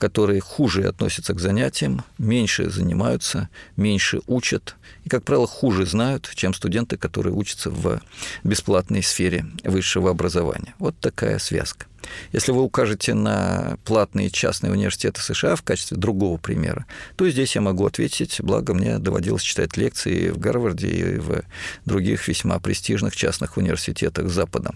которые 0.02 0.40
хуже 0.40 0.88
относятся 0.88 1.32
к 1.32 1.38
занятиям, 1.38 2.02
меньше 2.18 2.68
занимаются, 2.68 3.48
меньше 3.76 4.20
учат 4.26 4.74
и, 5.04 5.08
как 5.08 5.22
правило, 5.22 5.46
хуже 5.46 5.86
знают, 5.86 6.28
чем 6.34 6.54
студенты, 6.54 6.96
которые 6.96 7.32
учатся 7.32 7.70
в 7.70 8.00
бесплатной 8.42 9.04
сфере 9.04 9.46
высшего 9.62 10.10
образования. 10.10 10.74
Вот 10.80 10.96
такая 10.98 11.38
связка. 11.38 11.86
Если 12.32 12.50
вы 12.50 12.62
укажете 12.62 13.14
на 13.14 13.78
платные 13.84 14.28
частные 14.28 14.72
университеты 14.72 15.20
США 15.20 15.54
в 15.54 15.62
качестве 15.62 15.96
другого 15.96 16.36
примера, 16.36 16.84
то 17.14 17.30
здесь 17.30 17.54
я 17.54 17.60
могу 17.60 17.86
ответить, 17.86 18.40
благо 18.40 18.74
мне 18.74 18.98
доводилось 18.98 19.42
читать 19.42 19.76
лекции 19.76 20.30
в 20.30 20.38
Гарварде 20.38 20.88
и 20.88 21.18
в 21.18 21.44
других 21.84 22.26
весьма 22.26 22.58
престижных 22.58 23.14
частных 23.14 23.56
университетах 23.56 24.30
Запада. 24.30 24.72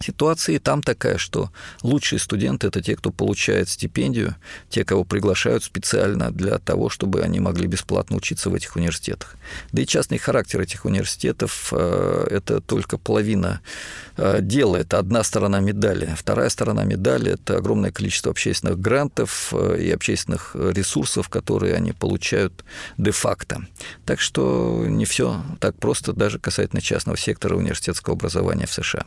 Ситуация 0.00 0.58
там 0.58 0.82
такая, 0.82 1.18
что 1.18 1.50
лучшие 1.82 2.18
студенты– 2.18 2.66
это 2.68 2.82
те, 2.82 2.96
кто 2.96 3.10
получает 3.10 3.68
стипендию, 3.68 4.36
те, 4.70 4.84
кого 4.84 5.04
приглашают 5.04 5.64
специально 5.64 6.30
для 6.30 6.58
того, 6.58 6.88
чтобы 6.88 7.22
они 7.22 7.40
могли 7.40 7.66
бесплатно 7.66 8.16
учиться 8.16 8.50
в 8.50 8.54
этих 8.54 8.76
университетах. 8.76 9.36
Да 9.72 9.82
и 9.82 9.86
частный 9.86 10.18
характер 10.18 10.60
этих 10.60 10.84
университетов 10.84 11.68
э,– 11.72 12.26
это 12.30 12.60
только 12.60 12.98
половина 12.98 13.60
э, 14.16 14.40
дела, 14.40 14.76
это 14.76 14.98
одна 14.98 15.22
сторона 15.22 15.60
медали. 15.60 16.14
Вторая 16.16 16.48
сторона 16.48 16.84
медали– 16.84 17.32
это 17.34 17.56
огромное 17.56 17.90
количество 17.90 18.30
общественных 18.30 18.78
грантов 18.80 19.52
э, 19.52 19.78
и 19.80 19.90
общественных 19.90 20.54
ресурсов, 20.54 21.28
которые 21.28 21.74
они 21.74 21.92
получают 21.92 22.64
де-факто. 22.98 23.66
Так 24.04 24.20
что 24.20 24.84
не 24.86 25.04
все 25.04 25.42
так 25.60 25.76
просто 25.76 26.12
даже 26.12 26.38
касательно 26.38 26.80
частного 26.80 27.16
сектора 27.18 27.56
университетского 27.56 28.14
образования 28.14 28.66
в 28.66 28.72
США. 28.72 29.04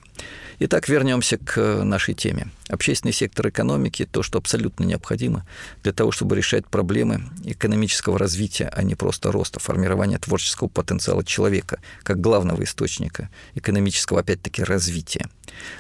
Итак, 0.60 0.76
вернемся 0.89 1.38
к 1.38 1.84
нашей 1.84 2.13
теме. 2.13 2.48
Общественный 2.69 3.13
сектор 3.13 3.50
экономики– 3.50 4.07
то, 4.12 4.22
что 4.22 4.38
абсолютно 4.38 4.84
необходимо 4.84 5.46
для 5.84 5.91
того, 5.91 6.12
чтобы 6.12 6.36
решать 6.36 6.67
проблемы 6.67 7.24
экономического 7.46 8.19
развития, 8.19 8.69
а 8.72 8.84
не 8.84 8.93
просто 8.96 9.31
роста, 9.31 9.60
формирования 9.60 10.19
творческого 10.19 10.67
потенциала 10.67 11.24
человека 11.24 11.79
как 12.03 12.22
главного 12.22 12.63
источника 12.63 13.29
экономического, 13.55 14.19
опять-таки, 14.19 14.63
развития. 14.63 15.29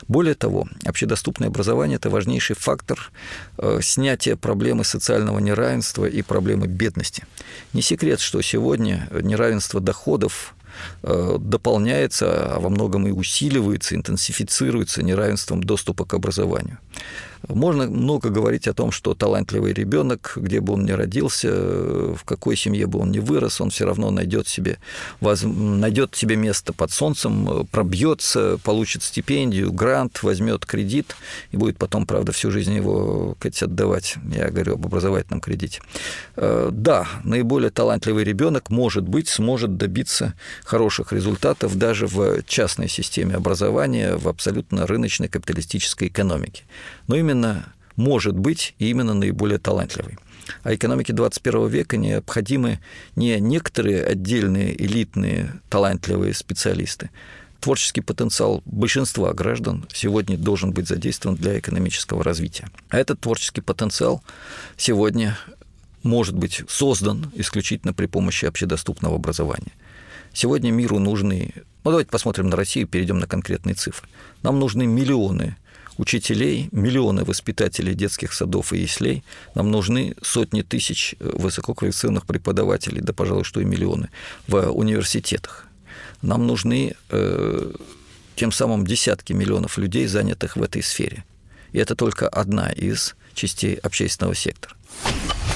Более 0.07 0.33
того, 0.33 0.67
общедоступное 0.85 1.49
образование– 1.49 1.95
это 1.97 2.09
важнейший 2.09 2.55
фактор 2.55 3.11
э, 3.57 3.79
снятия 3.83 4.35
проблемы 4.35 4.83
социального 4.83 5.39
неравенства 5.39 6.05
и 6.05 6.21
проблемы 6.23 6.67
бедности. 6.67 7.25
Не 7.73 7.83
секрет, 7.83 8.19
что 8.19 8.41
сегодня 8.41 9.07
неравенство 9.11 9.79
доходов 9.79 10.55
Э, 10.56 10.56
дополняется, 11.03 12.55
а 12.55 12.59
во 12.59 12.69
многом 12.69 13.07
и 13.07 13.11
усиливается, 13.11 13.95
интенсифицируется 13.95 15.03
неравенством 15.03 15.63
доступа 15.63 16.05
к 16.05 16.13
образованию. 16.13 16.77
Можно 17.47 17.87
много 17.87 18.29
говорить 18.29 18.67
о 18.67 18.73
том, 18.73 18.91
что 18.91 19.13
талантливый 19.13 19.73
ребенок, 19.73 20.33
где 20.35 20.59
бы 20.59 20.73
он 20.73 20.85
ни 20.85 20.91
родился, 20.91 21.49
в 21.49 22.23
какой 22.25 22.55
семье 22.55 22.87
бы 22.87 22.99
он 22.99 23.11
ни 23.11 23.19
вырос, 23.19 23.59
он 23.59 23.69
все 23.69 23.85
равно 23.85 24.11
найдет 24.11 24.47
себе, 24.47 24.77
воз... 25.19 25.41
найдет 25.43 26.15
себе 26.15 26.35
место 26.35 26.73
под 26.73 26.91
солнцем, 26.91 27.67
пробьется, 27.71 28.59
получит 28.63 29.03
стипендию, 29.03 29.71
грант, 29.71 30.23
возьмет 30.23 30.65
кредит 30.65 31.15
и 31.51 31.57
будет 31.57 31.77
потом, 31.77 32.05
правда, 32.05 32.31
всю 32.31 32.51
жизнь 32.51 32.75
его 32.75 33.35
сказать, 33.57 33.63
отдавать. 33.63 34.15
Я 34.31 34.49
говорю 34.49 34.73
об 34.73 34.85
образовательном 34.85 35.41
кредите. 35.41 35.81
Э, 36.35 36.69
да, 36.71 37.07
наиболее 37.23 37.69
талантливый 37.69 38.23
ребенок, 38.23 38.69
может 38.69 39.07
быть, 39.07 39.27
сможет 39.29 39.77
добиться 39.77 40.33
хороших 40.63 41.13
результатов 41.13 41.75
даже 41.75 42.07
в 42.07 42.43
частной 42.43 42.89
системе 42.89 43.35
образования, 43.35 44.15
в 44.15 44.27
абсолютно 44.27 44.87
рыночной 44.87 45.27
капиталистической 45.27 46.07
экономике. 46.07 46.63
Но 47.07 47.15
именно 47.15 47.73
может 47.95 48.37
быть 48.37 48.75
именно 48.79 49.13
наиболее 49.13 49.57
талантливой. 49.57 50.17
А 50.63 50.73
экономике 50.73 51.13
21 51.13 51.67
века 51.67 51.97
необходимы 51.97 52.79
не 53.15 53.39
некоторые 53.39 54.03
отдельные 54.03 54.81
элитные 54.81 55.53
талантливые 55.69 56.33
специалисты. 56.33 57.09
Творческий 57.59 58.01
потенциал 58.01 58.61
большинства 58.65 59.33
граждан 59.33 59.87
сегодня 59.91 60.37
должен 60.37 60.71
быть 60.71 60.87
задействован 60.87 61.35
для 61.35 61.57
экономического 61.57 62.23
развития. 62.23 62.69
А 62.89 62.97
этот 62.97 63.19
творческий 63.19 63.61
потенциал 63.61 64.23
сегодня 64.77 65.37
может 66.03 66.35
быть 66.35 66.63
создан 66.69 67.31
исключительно 67.35 67.93
при 67.93 68.05
помощи 68.05 68.45
общедоступного 68.45 69.15
образования. 69.15 69.73
Сегодня 70.33 70.71
миру 70.71 70.99
нужны... 70.99 71.53
Ну, 71.83 71.91
давайте 71.91 72.11
посмотрим 72.11 72.47
на 72.47 72.55
Россию, 72.55 72.87
перейдем 72.87 73.17
на 73.17 73.27
конкретные 73.27 73.73
цифры. 73.73 74.07
Нам 74.43 74.59
нужны 74.59 74.85
миллионы 74.85 75.57
учителей, 75.97 76.69
миллионы 76.71 77.23
воспитателей 77.23 77.93
детских 77.93 78.33
садов 78.33 78.73
и 78.73 78.79
яслей, 78.79 79.23
нам 79.55 79.71
нужны 79.71 80.15
сотни 80.21 80.61
тысяч 80.61 81.15
высококвалифицированных 81.19 82.25
преподавателей, 82.25 83.01
да, 83.01 83.13
пожалуй, 83.13 83.43
что 83.43 83.59
и 83.61 83.65
миллионы 83.65 84.09
в 84.47 84.69
университетах. 84.71 85.65
Нам 86.21 86.47
нужны 86.47 86.95
э, 87.09 87.71
тем 88.35 88.51
самым 88.51 88.85
десятки 88.85 89.33
миллионов 89.33 89.77
людей, 89.77 90.07
занятых 90.07 90.55
в 90.55 90.63
этой 90.63 90.83
сфере. 90.83 91.23
И 91.71 91.79
это 91.79 91.95
только 91.95 92.27
одна 92.27 92.69
из 92.69 93.15
частей 93.33 93.75
общественного 93.75 94.35
сектора. 94.35 94.75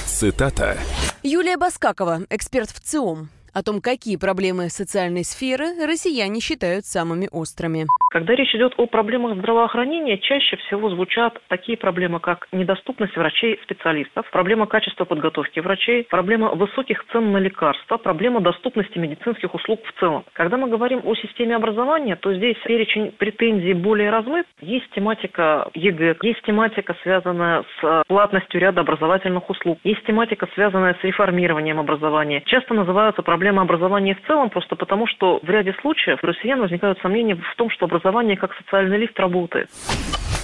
Цитата. 0.06 0.78
Юлия 1.22 1.56
Баскакова, 1.56 2.22
эксперт 2.30 2.70
в 2.70 2.80
ЦИОМ 2.80 3.28
о 3.54 3.62
том, 3.62 3.80
какие 3.80 4.16
проблемы 4.16 4.68
социальной 4.68 5.24
сферы 5.24 5.86
россияне 5.86 6.40
считают 6.40 6.84
самыми 6.84 7.28
острыми. 7.30 7.86
Когда 8.10 8.34
речь 8.34 8.54
идет 8.54 8.74
о 8.76 8.86
проблемах 8.86 9.36
здравоохранения, 9.38 10.18
чаще 10.18 10.56
всего 10.56 10.90
звучат 10.90 11.38
такие 11.48 11.76
проблемы, 11.78 12.20
как 12.20 12.46
недоступность 12.52 13.16
врачей-специалистов, 13.16 14.30
проблема 14.30 14.66
качества 14.66 15.04
подготовки 15.04 15.60
врачей, 15.60 16.04
проблема 16.04 16.54
высоких 16.54 17.04
цен 17.12 17.32
на 17.32 17.38
лекарства, 17.38 17.96
проблема 17.96 18.40
доступности 18.40 18.98
медицинских 18.98 19.54
услуг 19.54 19.80
в 19.84 20.00
целом. 20.00 20.24
Когда 20.32 20.56
мы 20.56 20.68
говорим 20.68 21.00
о 21.04 21.14
системе 21.14 21.56
образования, 21.56 22.16
то 22.16 22.34
здесь 22.34 22.56
перечень 22.64 23.12
претензий 23.12 23.74
более 23.74 24.10
размыт. 24.10 24.46
Есть 24.60 24.90
тематика 24.94 25.68
ЕГЭ, 25.74 26.16
есть 26.22 26.42
тематика, 26.42 26.96
связанная 27.02 27.64
с 27.80 28.02
платностью 28.08 28.60
ряда 28.60 28.82
образовательных 28.82 29.48
услуг, 29.48 29.78
есть 29.84 30.04
тематика, 30.04 30.48
связанная 30.54 30.96
с 31.00 31.04
реформированием 31.04 31.78
образования. 31.78 32.42
Часто 32.46 32.74
называются 32.74 33.22
проблемы 33.22 33.41
проблема 33.42 33.62
образования 33.62 34.14
в 34.14 34.24
целом, 34.28 34.50
просто 34.50 34.76
потому 34.76 35.08
что 35.08 35.40
в 35.42 35.50
ряде 35.50 35.74
случаев 35.80 36.20
у 36.22 36.26
россиян 36.26 36.60
возникают 36.60 37.00
сомнения 37.00 37.34
в 37.34 37.56
том, 37.56 37.70
что 37.70 37.86
образование 37.86 38.36
как 38.36 38.52
социальный 38.54 38.98
лифт 38.98 39.18
работает. 39.18 39.68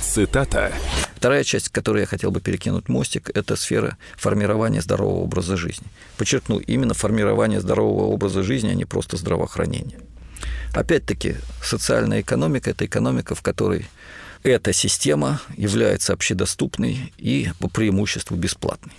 Цитата. 0.01 0.73
Вторая 1.15 1.45
часть, 1.45 1.69
к 1.69 1.73
которой 1.73 2.01
я 2.01 2.07
хотел 2.07 2.33
бы 2.33 2.41
перекинуть 2.41 2.89
мостик, 2.89 3.31
это 3.37 3.55
сфера 3.55 3.97
формирования 4.17 4.81
здорового 4.81 5.23
образа 5.23 5.57
жизни. 5.57 5.87
Подчеркну, 6.17 6.59
именно 6.59 6.93
формирование 6.93 7.61
здорового 7.61 8.07
образа 8.07 8.43
жизни, 8.43 8.71
а 8.71 8.75
не 8.75 8.85
просто 8.85 9.17
здравоохранение. 9.17 10.01
Опять-таки, 10.75 11.37
социальная 11.63 12.23
экономика– 12.23 12.71
это 12.73 12.85
экономика, 12.85 13.37
в 13.37 13.43
которой 13.43 13.87
эта 14.43 14.73
система 14.73 15.39
является 15.57 16.15
общедоступной 16.15 17.13
и 17.17 17.47
по 17.61 17.69
преимуществу 17.69 18.37
бесплатной. 18.37 18.93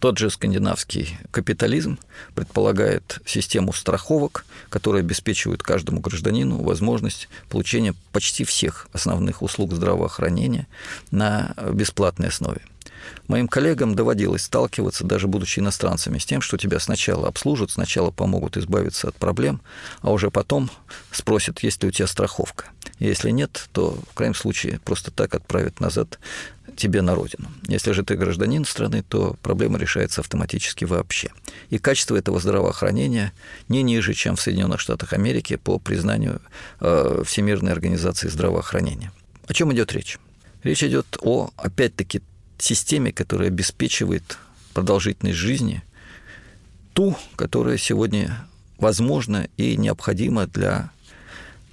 Тот 0.00 0.18
же 0.18 0.30
скандинавский 0.30 1.18
капитализм 1.30 1.98
предполагает 2.34 3.20
систему 3.26 3.72
страховок, 3.72 4.44
которые 4.68 5.00
обеспечивают 5.00 5.62
каждому 5.62 6.00
гражданину 6.00 6.62
возможность 6.62 7.28
получения 7.48 7.94
почти 8.12 8.44
всех 8.44 8.88
основных 8.92 9.42
услуг 9.42 9.72
здравоохранения 9.72 10.68
на 11.10 11.54
бесплатной 11.72 12.28
основе. 12.28 12.60
Моим 13.26 13.48
коллегам 13.48 13.94
доводилось 13.94 14.42
сталкиваться, 14.42 15.04
даже 15.04 15.28
будучи 15.28 15.60
иностранцами, 15.60 16.18
с 16.18 16.26
тем, 16.26 16.40
что 16.40 16.56
тебя 16.56 16.78
сначала 16.78 17.28
обслужат, 17.28 17.70
сначала 17.70 18.10
помогут 18.10 18.56
избавиться 18.56 19.08
от 19.08 19.16
проблем, 19.16 19.60
а 20.00 20.10
уже 20.10 20.30
потом 20.30 20.70
спросят, 21.10 21.60
есть 21.60 21.82
ли 21.82 21.88
у 21.88 21.92
тебя 21.92 22.06
страховка. 22.06 22.66
Если 22.98 23.30
нет, 23.30 23.68
то 23.72 23.98
в 24.10 24.14
крайнем 24.14 24.34
случае 24.34 24.80
просто 24.84 25.10
так 25.10 25.34
отправят 25.34 25.80
назад 25.80 26.18
тебе 26.78 27.02
на 27.02 27.14
родину. 27.14 27.50
Если 27.66 27.92
же 27.92 28.02
ты 28.02 28.16
гражданин 28.16 28.64
страны, 28.64 29.04
то 29.06 29.36
проблема 29.42 29.78
решается 29.78 30.20
автоматически 30.20 30.84
вообще. 30.84 31.30
И 31.70 31.78
качество 31.78 32.16
этого 32.16 32.40
здравоохранения 32.40 33.32
не 33.68 33.82
ниже, 33.82 34.14
чем 34.14 34.36
в 34.36 34.40
Соединенных 34.40 34.80
Штатах 34.80 35.12
Америки 35.12 35.56
по 35.56 35.78
признанию 35.78 36.40
э, 36.80 37.22
Всемирной 37.26 37.72
организации 37.72 38.28
здравоохранения. 38.28 39.12
О 39.46 39.52
чем 39.52 39.72
идет 39.74 39.92
речь? 39.92 40.18
Речь 40.62 40.82
идет 40.82 41.18
о, 41.20 41.50
опять-таки, 41.56 42.22
системе, 42.58 43.12
которая 43.12 43.48
обеспечивает 43.48 44.38
продолжительность 44.72 45.38
жизни, 45.38 45.82
ту, 46.92 47.16
которая 47.36 47.76
сегодня 47.76 48.46
возможна 48.78 49.48
и 49.56 49.76
необходима 49.76 50.46
для 50.46 50.90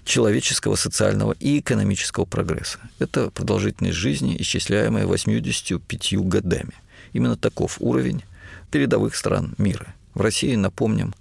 человеческого, 0.05 0.75
социального 0.75 1.35
и 1.39 1.59
экономического 1.59 2.25
прогресса. 2.25 2.79
Это 2.99 3.31
продолжительность 3.31 3.97
жизни, 3.97 4.37
исчисляемая 4.39 5.05
85 5.05 6.13
годами. 6.19 6.73
Именно 7.11 7.35
таков 7.35 7.77
уровень 7.79 8.23
передовых 8.71 9.15
стран 9.15 9.55
мира. 9.57 9.93
В 10.13 10.21
России, 10.21 10.55
напомним, 10.55 11.13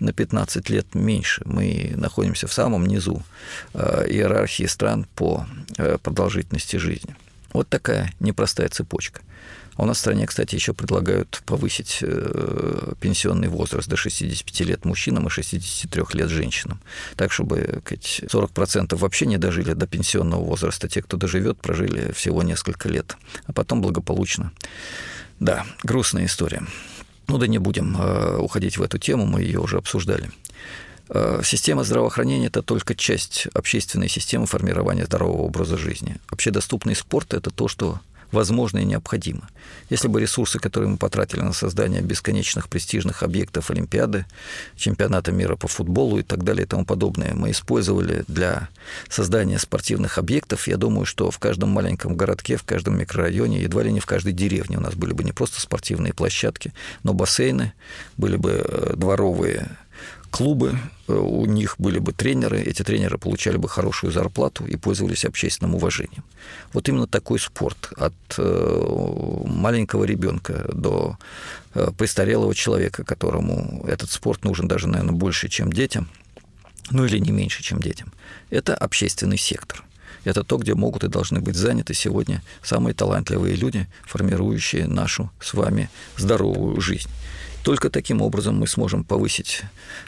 на 0.00 0.12
15 0.12 0.68
лет 0.70 0.94
меньше. 0.94 1.42
Мы 1.44 1.92
находимся 1.96 2.46
в 2.46 2.52
самом 2.52 2.86
низу 2.86 3.22
э, 3.74 4.06
иерархии 4.08 4.64
стран 4.64 5.06
по 5.14 5.46
э, 5.78 5.98
продолжительности 6.02 6.76
жизни. 6.76 7.14
Вот 7.52 7.68
такая 7.68 8.12
непростая 8.18 8.68
цепочка. 8.68 9.20
А 9.76 9.82
у 9.82 9.86
нас 9.86 9.96
в 9.96 10.00
стране, 10.00 10.26
кстати, 10.26 10.54
еще 10.54 10.74
предлагают 10.74 11.42
повысить 11.46 11.98
э, 12.02 12.92
пенсионный 13.00 13.48
возраст 13.48 13.88
до 13.88 13.96
65 13.96 14.60
лет 14.60 14.84
мужчинам 14.84 15.26
и 15.26 15.30
63 15.30 16.04
лет 16.12 16.28
женщинам. 16.28 16.80
Так, 17.16 17.32
чтобы 17.32 17.80
сказать, 17.84 18.22
40% 18.26 18.96
вообще 18.96 19.26
не 19.26 19.38
дожили 19.38 19.72
до 19.72 19.86
пенсионного 19.86 20.44
возраста. 20.44 20.88
Те, 20.88 21.02
кто 21.02 21.16
доживет, 21.16 21.58
прожили 21.58 22.12
всего 22.12 22.42
несколько 22.42 22.88
лет. 22.88 23.16
А 23.46 23.52
потом 23.52 23.80
благополучно. 23.80 24.52
Да, 25.40 25.64
грустная 25.82 26.26
история. 26.26 26.62
Ну 27.28 27.38
да 27.38 27.46
не 27.46 27.58
будем 27.58 27.96
э, 27.98 28.36
уходить 28.36 28.76
в 28.76 28.82
эту 28.82 28.98
тему, 28.98 29.26
мы 29.26 29.42
ее 29.42 29.60
уже 29.60 29.78
обсуждали. 29.78 30.30
Э, 31.08 31.40
система 31.44 31.84
здравоохранения– 31.84 32.46
это 32.48 32.62
только 32.62 32.94
часть 32.94 33.46
общественной 33.54 34.08
системы 34.08 34.46
формирования 34.46 35.06
здорового 35.06 35.42
образа 35.42 35.76
жизни. 35.76 36.16
Общедоступный 36.28 36.94
спорт– 36.94 37.34
это 37.34 37.50
то, 37.50 37.68
что 37.68 38.00
возможно 38.32 38.78
и 38.78 38.84
необходимо. 38.84 39.48
Если 39.90 40.08
бы 40.08 40.20
ресурсы, 40.20 40.58
которые 40.58 40.90
мы 40.90 40.96
потратили 40.96 41.40
на 41.40 41.52
создание 41.52 42.00
бесконечных 42.00 42.68
престижных 42.68 43.22
объектов 43.22 43.70
Олимпиады, 43.70 44.24
чемпионата 44.76 45.32
мира 45.32 45.56
по 45.56 45.68
футболу 45.68 46.18
и 46.18 46.22
так 46.22 46.42
далее 46.42 46.64
и 46.64 46.66
тому 46.66 46.84
подобное, 46.84 47.34
мы 47.34 47.50
использовали 47.50 48.24
для 48.26 48.68
создания 49.08 49.58
спортивных 49.58 50.18
объектов, 50.18 50.66
я 50.66 50.76
думаю, 50.76 51.06
что 51.06 51.30
в 51.30 51.38
каждом 51.38 51.70
маленьком 51.70 52.16
городке, 52.16 52.56
в 52.56 52.64
каждом 52.64 52.98
микрорайоне, 52.98 53.62
едва 53.62 53.82
ли 53.82 53.92
не 53.92 54.00
в 54.00 54.06
каждой 54.06 54.32
деревне 54.32 54.78
у 54.78 54.80
нас 54.80 54.94
были 54.94 55.12
бы 55.12 55.24
не 55.24 55.32
просто 55.32 55.60
спортивные 55.60 56.12
площадки, 56.12 56.72
но 57.02 57.12
бассейны, 57.12 57.72
были 58.16 58.36
бы 58.36 58.62
э, 58.64 58.94
дворовые 58.96 59.68
клубы, 60.32 60.78
э, 61.08 61.12
у 61.12 61.44
них 61.46 61.76
были 61.78 61.98
бы 62.00 62.12
тренеры, 62.12 62.60
эти 62.60 62.82
тренеры 62.82 63.18
получали 63.18 63.58
бы 63.58 63.68
хорошую 63.68 64.12
зарплату 64.12 64.64
и 64.64 64.76
пользовались 64.76 65.24
общественным 65.24 65.74
уважением. 65.74 66.24
Вот 66.72 66.88
именно 66.88 67.06
такой 67.06 67.38
спорт 67.38 67.92
от 67.96 68.14
э, 68.38 69.44
маленького 69.46 70.04
ребенка 70.04 70.68
до 70.72 71.18
э, 71.74 71.90
престарелого 71.96 72.54
человека, 72.54 73.04
которому 73.04 73.84
этот 73.86 74.10
спорт 74.10 74.44
нужен 74.44 74.66
даже, 74.66 74.88
наверное, 74.88 75.14
больше, 75.14 75.48
чем 75.48 75.70
детям, 75.70 76.08
ну 76.90 77.04
или 77.04 77.18
не 77.18 77.30
меньше, 77.30 77.62
чем 77.62 77.80
детям, 77.80 78.12
это 78.50 78.74
общественный 78.74 79.38
сектор. 79.38 79.84
Это 80.24 80.44
то, 80.44 80.56
где 80.56 80.74
могут 80.74 81.04
и 81.04 81.08
должны 81.08 81.40
быть 81.40 81.56
заняты 81.56 81.94
сегодня 81.94 82.42
самые 82.62 82.94
талантливые 82.94 83.56
люди, 83.56 83.86
формирующие 84.04 84.86
нашу 84.86 85.30
с 85.40 85.52
вами 85.52 85.90
здоровую 86.16 86.80
жизнь. 86.80 87.10
Только 87.62 87.90
таким 87.90 88.22
образом 88.22 88.56
мы 88.56 88.66
сможем 88.66 89.04
повысить 89.04 89.62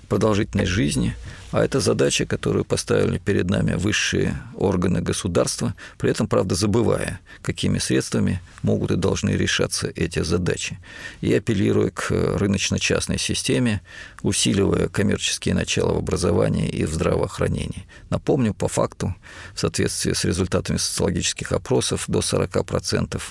продолжительность 0.09 0.71
жизни, 0.71 1.15
а 1.55 1.65
это 1.65 1.79
задача, 1.79 2.27
которую 2.27 2.65
поставили 2.65 3.19
перед 3.19 3.49
нами 3.49 3.75
высшие 3.75 4.37
органы 4.57 5.01
государства, 5.01 5.75
при 5.99 6.11
этом, 6.11 6.27
правда, 6.27 6.57
забывая, 6.57 7.21
какими 7.43 7.79
средствами 7.79 8.41
могут 8.63 8.91
и 8.91 8.97
должны 8.97 9.31
решаться 9.31 9.93
эти 9.95 10.21
задачи. 10.25 10.81
И 11.21 11.33
апеллируя 11.33 11.91
к 11.91 12.11
рыночно-частной 12.11 13.19
системе, 13.19 13.83
усиливая 14.23 14.89
коммерческие 14.89 15.55
начала 15.55 15.93
в 15.93 15.99
образовании 15.99 16.69
и 16.69 16.85
в 16.85 16.93
здравоохранении. 16.93 17.87
Напомню, 18.11 18.53
по 18.53 18.67
факту, 18.67 19.15
в 19.55 19.61
соответствии 19.61 20.13
с 20.13 20.25
результатами 20.25 20.77
социологических 20.77 21.53
опросов, 21.53 22.07
до 22.09 22.19
40% 22.19 23.23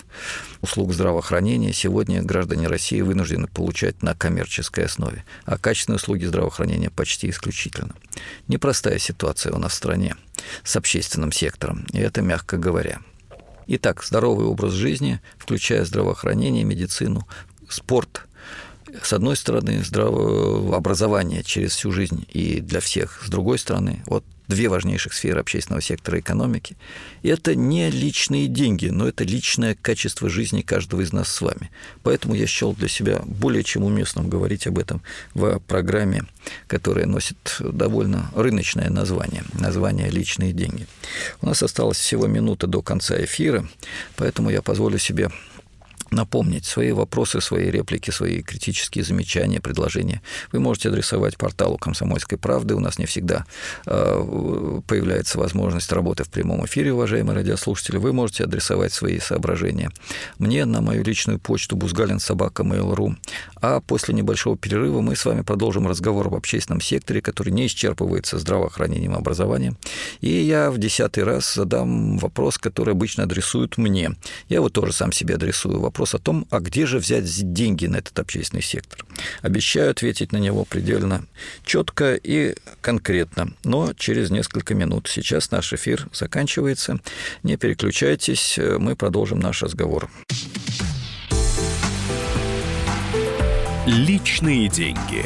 услуг 0.61 0.93
здравоохранения 0.93 1.73
сегодня 1.73 2.21
граждане 2.21 2.67
России 2.67 3.01
вынуждены 3.01 3.47
получать 3.47 4.01
на 4.01 4.12
коммерческой 4.15 4.85
основе, 4.85 5.23
а 5.45 5.57
качественные 5.57 5.97
услуги 5.97 6.25
здравоохранения 6.25 6.89
почти 6.89 7.29
исключительно. 7.29 7.95
Непростая 8.47 8.99
ситуация 8.99 9.53
у 9.53 9.57
нас 9.57 9.73
в 9.73 9.75
стране 9.75 10.15
с 10.63 10.75
общественным 10.75 11.31
сектором, 11.31 11.85
и 11.93 11.99
это 11.99 12.21
мягко 12.21 12.57
говоря. 12.57 12.99
Итак, 13.67 14.03
здоровый 14.03 14.45
образ 14.45 14.73
жизни, 14.73 15.21
включая 15.37 15.85
здравоохранение, 15.85 16.63
медицину, 16.63 17.27
спорт, 17.69 18.23
с 19.01 19.13
одной 19.13 19.35
стороны, 19.35 19.83
здравое 19.83 20.75
образование 20.75 21.43
через 21.43 21.75
всю 21.75 21.91
жизнь 21.91 22.25
и 22.31 22.61
для 22.61 22.79
всех, 22.79 23.23
с 23.25 23.29
другой 23.29 23.57
стороны, 23.59 24.03
вот 24.05 24.23
две 24.47 24.69
важнейших 24.69 25.13
сферы 25.13 25.39
общественного 25.39 25.81
сектора 25.81 26.19
экономики. 26.19 26.75
И 27.21 27.29
это 27.29 27.55
не 27.55 27.89
личные 27.89 28.47
деньги, 28.47 28.87
но 28.87 29.07
это 29.07 29.23
личное 29.23 29.75
качество 29.75 30.29
жизни 30.29 30.61
каждого 30.61 31.01
из 31.01 31.13
нас 31.13 31.29
с 31.29 31.41
вами. 31.41 31.71
Поэтому 32.03 32.35
я 32.35 32.45
счел 32.45 32.73
для 32.73 32.87
себя 32.87 33.21
более 33.25 33.63
чем 33.63 33.83
уместным 33.83 34.29
говорить 34.29 34.67
об 34.67 34.77
этом 34.77 35.01
в 35.33 35.59
программе, 35.59 36.25
которая 36.67 37.05
носит 37.05 37.57
довольно 37.59 38.29
рыночное 38.35 38.89
название, 38.89 39.43
название 39.53 40.09
«Личные 40.09 40.53
деньги». 40.53 40.87
У 41.41 41.45
нас 41.45 41.63
осталось 41.63 41.97
всего 41.97 42.27
минута 42.27 42.67
до 42.67 42.81
конца 42.81 43.15
эфира, 43.23 43.67
поэтому 44.15 44.49
я 44.49 44.61
позволю 44.61 44.99
себе 44.99 45.31
напомнить 46.13 46.65
свои 46.65 46.91
вопросы, 46.91 47.41
свои 47.41 47.69
реплики, 47.69 48.11
свои 48.11 48.41
критические 48.41 49.03
замечания, 49.03 49.59
предложения. 49.59 50.21
Вы 50.51 50.59
можете 50.59 50.89
адресовать 50.89 51.37
порталу 51.37 51.77
«Комсомольской 51.77 52.37
правды». 52.37 52.75
У 52.75 52.79
нас 52.79 52.99
не 52.99 53.05
всегда 53.05 53.45
э, 53.85 54.81
появляется 54.87 55.37
возможность 55.37 55.91
работы 55.91 56.23
в 56.23 56.29
прямом 56.29 56.65
эфире, 56.65 56.93
уважаемые 56.93 57.35
радиослушатели. 57.35 57.97
Вы 57.97 58.13
можете 58.13 58.43
адресовать 58.43 58.93
свои 58.93 59.19
соображения 59.19 59.91
мне 60.37 60.65
на 60.65 60.81
мою 60.81 61.03
личную 61.03 61.39
почту 61.39 61.75
бузгалин 61.75 62.19
собака 62.19 62.63
mail.ru. 62.63 63.15
А 63.61 63.79
после 63.79 64.13
небольшого 64.13 64.57
перерыва 64.57 65.01
мы 65.01 65.15
с 65.15 65.25
вами 65.25 65.41
продолжим 65.41 65.87
разговор 65.87 66.27
об 66.27 66.35
общественном 66.35 66.81
секторе, 66.81 67.21
который 67.21 67.51
не 67.51 67.67
исчерпывается 67.67 68.37
здравоохранением 68.37 69.13
и 69.13 69.17
образованием. 69.17 69.77
И 70.21 70.29
я 70.29 70.71
в 70.71 70.77
десятый 70.77 71.23
раз 71.23 71.53
задам 71.53 72.17
вопрос, 72.17 72.57
который 72.57 72.91
обычно 72.91 73.23
адресуют 73.23 73.77
мне. 73.77 74.11
Я 74.49 74.57
его 74.57 74.69
тоже 74.69 74.93
сам 74.93 75.11
себе 75.11 75.35
адресую. 75.35 75.79
Вопрос 75.79 76.02
вопрос 76.03 76.15
о 76.15 76.19
том, 76.19 76.45
а 76.49 76.59
где 76.59 76.85
же 76.85 76.99
взять 76.99 77.53
деньги 77.53 77.85
на 77.85 77.97
этот 77.97 78.19
общественный 78.19 78.61
сектор. 78.61 79.05
Обещаю 79.41 79.91
ответить 79.91 80.33
на 80.33 80.37
него 80.37 80.65
предельно 80.65 81.25
четко 81.65 82.15
и 82.15 82.55
конкретно, 82.81 83.53
но 83.63 83.93
через 83.93 84.29
несколько 84.29 84.75
минут. 84.75 85.07
Сейчас 85.09 85.51
наш 85.51 85.71
эфир 85.71 86.09
заканчивается. 86.11 86.99
Не 87.43 87.55
переключайтесь, 87.55 88.59
мы 88.79 88.95
продолжим 88.95 89.39
наш 89.39 89.63
разговор. 89.63 90.09
Личные 93.85 94.67
деньги. 94.67 95.25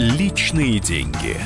Личные 0.00 0.78
деньги. 0.78 1.36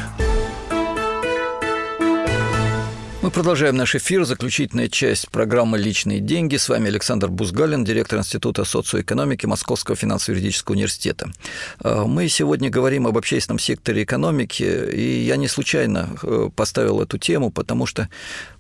Мы 3.25 3.31
продолжаем 3.31 3.75
наш 3.75 3.95
эфир, 3.95 4.27
заключительная 4.27 4.89
часть 4.89 5.31
программы 5.31 5.79
«Личные 5.79 6.21
деньги». 6.21 6.59
С 6.59 6.69
вами 6.69 6.89
Александр 6.89 7.29
Бузгалин, 7.29 7.83
директор 7.83 8.19
Института 8.19 8.67
социоэкономики 8.67 9.47
Московского 9.47 9.97
финансово-юридического 9.97 10.75
университета. 10.75 11.31
А, 11.81 12.05
мы 12.05 12.29
сегодня 12.29 12.69
говорим 12.69 13.07
об 13.07 13.17
общественном 13.17 13.59
секторе 13.59 14.03
экономики, 14.03 14.63
и 14.63 15.25
я 15.25 15.37
не 15.37 15.49
случайно 15.49 16.19
э, 16.23 16.51
поставил 16.55 17.01
эту 17.01 17.17
тему, 17.17 17.51
потому 17.51 17.87
что 17.87 18.11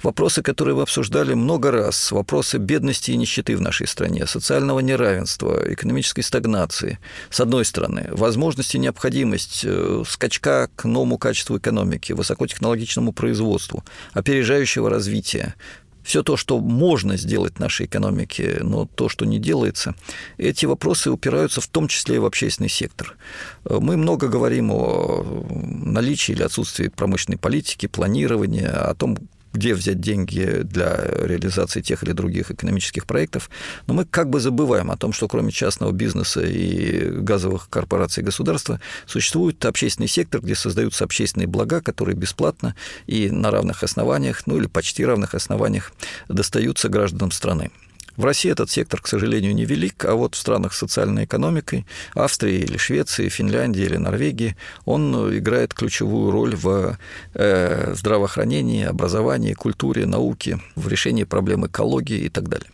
вопросы, 0.02 0.40
которые 0.40 0.74
вы 0.74 0.80
обсуждали 0.80 1.34
много 1.34 1.70
раз, 1.70 2.10
вопросы 2.10 2.56
бедности 2.56 3.10
и 3.10 3.18
нищеты 3.18 3.58
в 3.58 3.60
нашей 3.60 3.86
стране, 3.86 4.26
социального 4.26 4.80
неравенства, 4.80 5.62
экономической 5.68 6.22
стагнации, 6.22 6.98
с 7.28 7.38
одной 7.38 7.66
стороны, 7.66 8.08
возможность 8.12 8.74
и 8.74 8.78
необходимость 8.78 9.60
э, 9.66 10.04
скачка 10.08 10.70
к 10.74 10.86
новому 10.86 11.18
качеству 11.18 11.58
экономики, 11.58 12.14
высокотехнологичному 12.14 13.12
производству, 13.12 13.84
опережая 14.14 14.53
опережающего 14.54 14.90
развития, 14.90 15.54
все 16.02 16.22
то, 16.22 16.36
что 16.36 16.60
можно 16.60 17.16
сделать 17.16 17.54
в 17.54 17.60
нашей 17.60 17.86
экономике, 17.86 18.58
но 18.60 18.84
то, 18.84 19.08
что 19.08 19.24
не 19.24 19.38
делается, 19.38 19.94
эти 20.36 20.66
вопросы 20.66 21.10
упираются 21.10 21.62
в 21.62 21.66
том 21.66 21.88
числе 21.88 22.16
и 22.16 22.18
в 22.18 22.26
общественный 22.26 22.68
сектор. 22.68 23.16
Мы 23.64 23.96
много 23.96 24.28
говорим 24.28 24.70
о 24.70 25.24
наличии 25.50 26.32
или 26.32 26.42
отсутствии 26.42 26.88
промышленной 26.88 27.38
политики, 27.38 27.86
планирования, 27.86 28.68
о 28.68 28.94
том, 28.94 29.16
где 29.54 29.74
взять 29.74 30.00
деньги 30.00 30.60
для 30.64 30.96
реализации 30.96 31.80
тех 31.80 32.02
или 32.02 32.12
других 32.12 32.50
экономических 32.50 33.06
проектов, 33.06 33.48
но 33.86 33.94
мы 33.94 34.04
как 34.04 34.28
бы 34.28 34.40
забываем 34.40 34.90
о 34.90 34.96
том, 34.96 35.12
что 35.12 35.28
кроме 35.28 35.52
частного 35.52 35.92
бизнеса 35.92 36.42
и 36.42 37.08
газовых 37.08 37.70
корпораций 37.70 38.22
государства 38.22 38.80
существует 39.06 39.64
общественный 39.64 40.08
сектор, 40.08 40.40
где 40.40 40.54
создаются 40.54 41.04
общественные 41.04 41.46
блага, 41.46 41.80
которые 41.80 42.16
бесплатно 42.16 42.74
и 43.06 43.30
на 43.30 43.50
равных 43.50 43.82
основаниях, 43.82 44.46
ну 44.46 44.58
или 44.58 44.66
почти 44.66 45.06
равных 45.06 45.34
основаниях 45.34 45.92
достаются 46.28 46.88
гражданам 46.88 47.30
страны. 47.30 47.70
В 48.16 48.24
России 48.24 48.50
этот 48.50 48.70
сектор, 48.70 49.00
к 49.00 49.08
сожалению, 49.08 49.54
невелик, 49.54 50.04
а 50.04 50.14
вот 50.14 50.34
в 50.34 50.38
странах 50.38 50.72
с 50.72 50.78
социальной 50.78 51.24
экономикой, 51.24 51.84
Австрии 52.14 52.60
или 52.60 52.76
Швеции, 52.76 53.28
Финляндии 53.28 53.82
или 53.82 53.96
Норвегии, 53.96 54.56
он 54.84 55.36
играет 55.36 55.74
ключевую 55.74 56.30
роль 56.30 56.54
в 56.54 56.96
э, 57.34 57.94
здравоохранении, 57.94 58.84
образовании, 58.84 59.54
культуре, 59.54 60.06
науке, 60.06 60.60
в 60.76 60.88
решении 60.88 61.24
проблем 61.24 61.66
экологии 61.66 62.20
и 62.20 62.28
так 62.28 62.48
далее. 62.48 62.70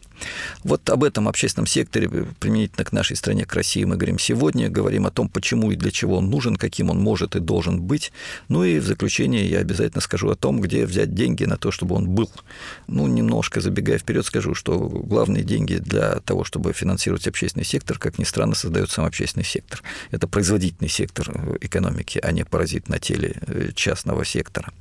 Вот 0.65 0.89
об 0.91 1.05
этом 1.05 1.29
общественном 1.29 1.67
секторе 1.67 2.09
применительно 2.39 2.85
к 2.85 2.93
нашей 2.93 3.17
стране, 3.17 3.45
к 3.45 3.55
России 3.55 3.85
мы 3.85 3.97
говорим 3.97 4.19
сегодня, 4.19 4.69
говорим 4.69 5.07
о 5.07 5.11
том, 5.11 5.29
почему 5.29 5.71
и 5.71 5.77
для 5.77 5.91
чего 5.91 6.19
он 6.19 6.31
нужен, 6.31 6.57
каким 6.57 6.91
он 6.91 6.99
может 6.99 7.37
и 7.37 7.41
должен 7.41 7.81
быть. 7.81 8.13
Ну 8.49 8.65
и 8.65 8.79
в 8.79 8.85
заключение 8.85 9.49
я 9.49 9.59
обязательно 9.59 10.01
скажу 10.01 10.31
о 10.31 10.37
том, 10.37 10.61
где 10.61 10.87
взять 10.87 11.15
деньги 11.15 11.45
на 11.45 11.57
то, 11.57 11.71
чтобы 11.71 11.95
он 11.95 12.09
был. 12.09 12.31
Ну, 12.87 13.07
немножко 13.07 13.61
забегая 13.61 13.99
вперед, 13.99 14.27
скажу, 14.27 14.55
что 14.55 14.79
главные 14.79 15.45
деньги 15.45 15.75
для 15.75 16.21
того, 16.21 16.45
чтобы 16.45 16.73
финансировать 16.73 17.27
общественный 17.27 17.65
сектор, 17.65 17.99
как 17.99 18.19
ни 18.19 18.25
странно, 18.25 18.55
создает 18.55 18.91
сам 18.91 19.05
общественный 19.05 19.45
сектор. 19.45 19.83
Это 20.11 20.27
производительный 20.27 20.89
сектор 20.89 21.59
экономики, 21.61 22.21
а 22.23 22.33
не 22.33 22.45
паразит 22.45 22.89
на 22.89 22.99
теле 22.99 23.37
э, 23.47 23.71
частного 23.75 24.25
сектора. 24.25 24.73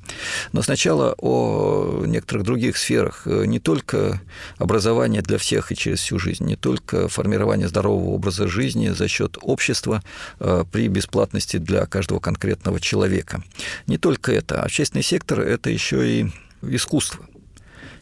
Но 0.52 0.62
сначала 0.62 1.14
о 1.18 2.04
некоторых 2.06 2.44
других 2.44 2.76
сферах. 2.76 3.26
Не 3.26 3.58
только 3.58 4.20
образование 4.58 5.22
для 5.30 5.38
всех 5.38 5.70
и 5.70 5.76
через 5.76 6.00
всю 6.00 6.18
жизнь, 6.18 6.44
не 6.44 6.56
только 6.56 7.08
формирование 7.08 7.68
здорового 7.68 8.10
образа 8.10 8.48
жизни 8.48 8.88
за 8.88 9.06
счет 9.06 9.38
общества 9.40 10.02
э, 10.40 10.64
при 10.72 10.88
бесплатности 10.88 11.58
для 11.58 11.86
каждого 11.86 12.18
конкретного 12.18 12.80
человека. 12.80 13.42
Не 13.86 13.96
только 13.96 14.32
это. 14.32 14.60
Общественный 14.62 15.04
сектор– 15.04 15.40
это 15.40 15.70
еще 15.70 15.98
и 16.04 16.32
искусство. 16.62 17.24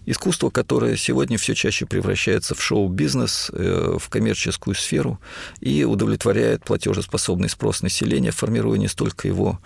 Искусство, 0.07 0.49
которое 0.49 0.97
сегодня 0.97 1.37
все 1.37 1.55
чаще 1.55 1.85
превращается 1.85 2.55
в 2.55 2.63
шоу-бизнес, 2.63 3.51
э, 3.53 3.99
в 4.01 4.09
коммерческую 4.09 4.75
сферу 4.75 5.21
и 5.61 5.85
удовлетворяет 5.85 6.65
платежеспособный 6.65 7.51
спрос 7.51 7.83
населения, 7.83 8.31
формируя 8.31 8.79
не 8.79 8.89
столько 8.89 9.29
его 9.29 9.61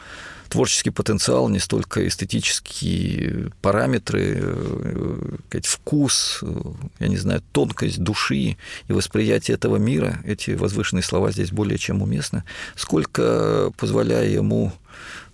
творческий 0.48 0.90
потенциал, 0.90 1.48
не 1.48 1.61
столько 1.61 2.07
эстетические 2.09 3.53
параметры, 3.62 4.40
э, 4.42 5.37
сказать, 5.53 5.67
вкус, 5.67 6.38
э, 6.43 6.62
я 7.01 7.09
не 7.09 7.19
знаю, 7.19 7.43
тонкость 7.53 8.03
души 8.03 8.57
и 8.88 8.93
восприятие 8.93 9.57
этого 9.57 9.77
мира, 9.77 10.19
эти 10.25 10.53
возвышенные 10.53 11.03
слова 11.03 11.31
здесь 11.31 11.51
более 11.51 11.79
чем 11.79 12.03
уместны, 12.03 12.45
сколько 12.75 13.71
позволяя 13.77 14.27
ему 14.27 14.73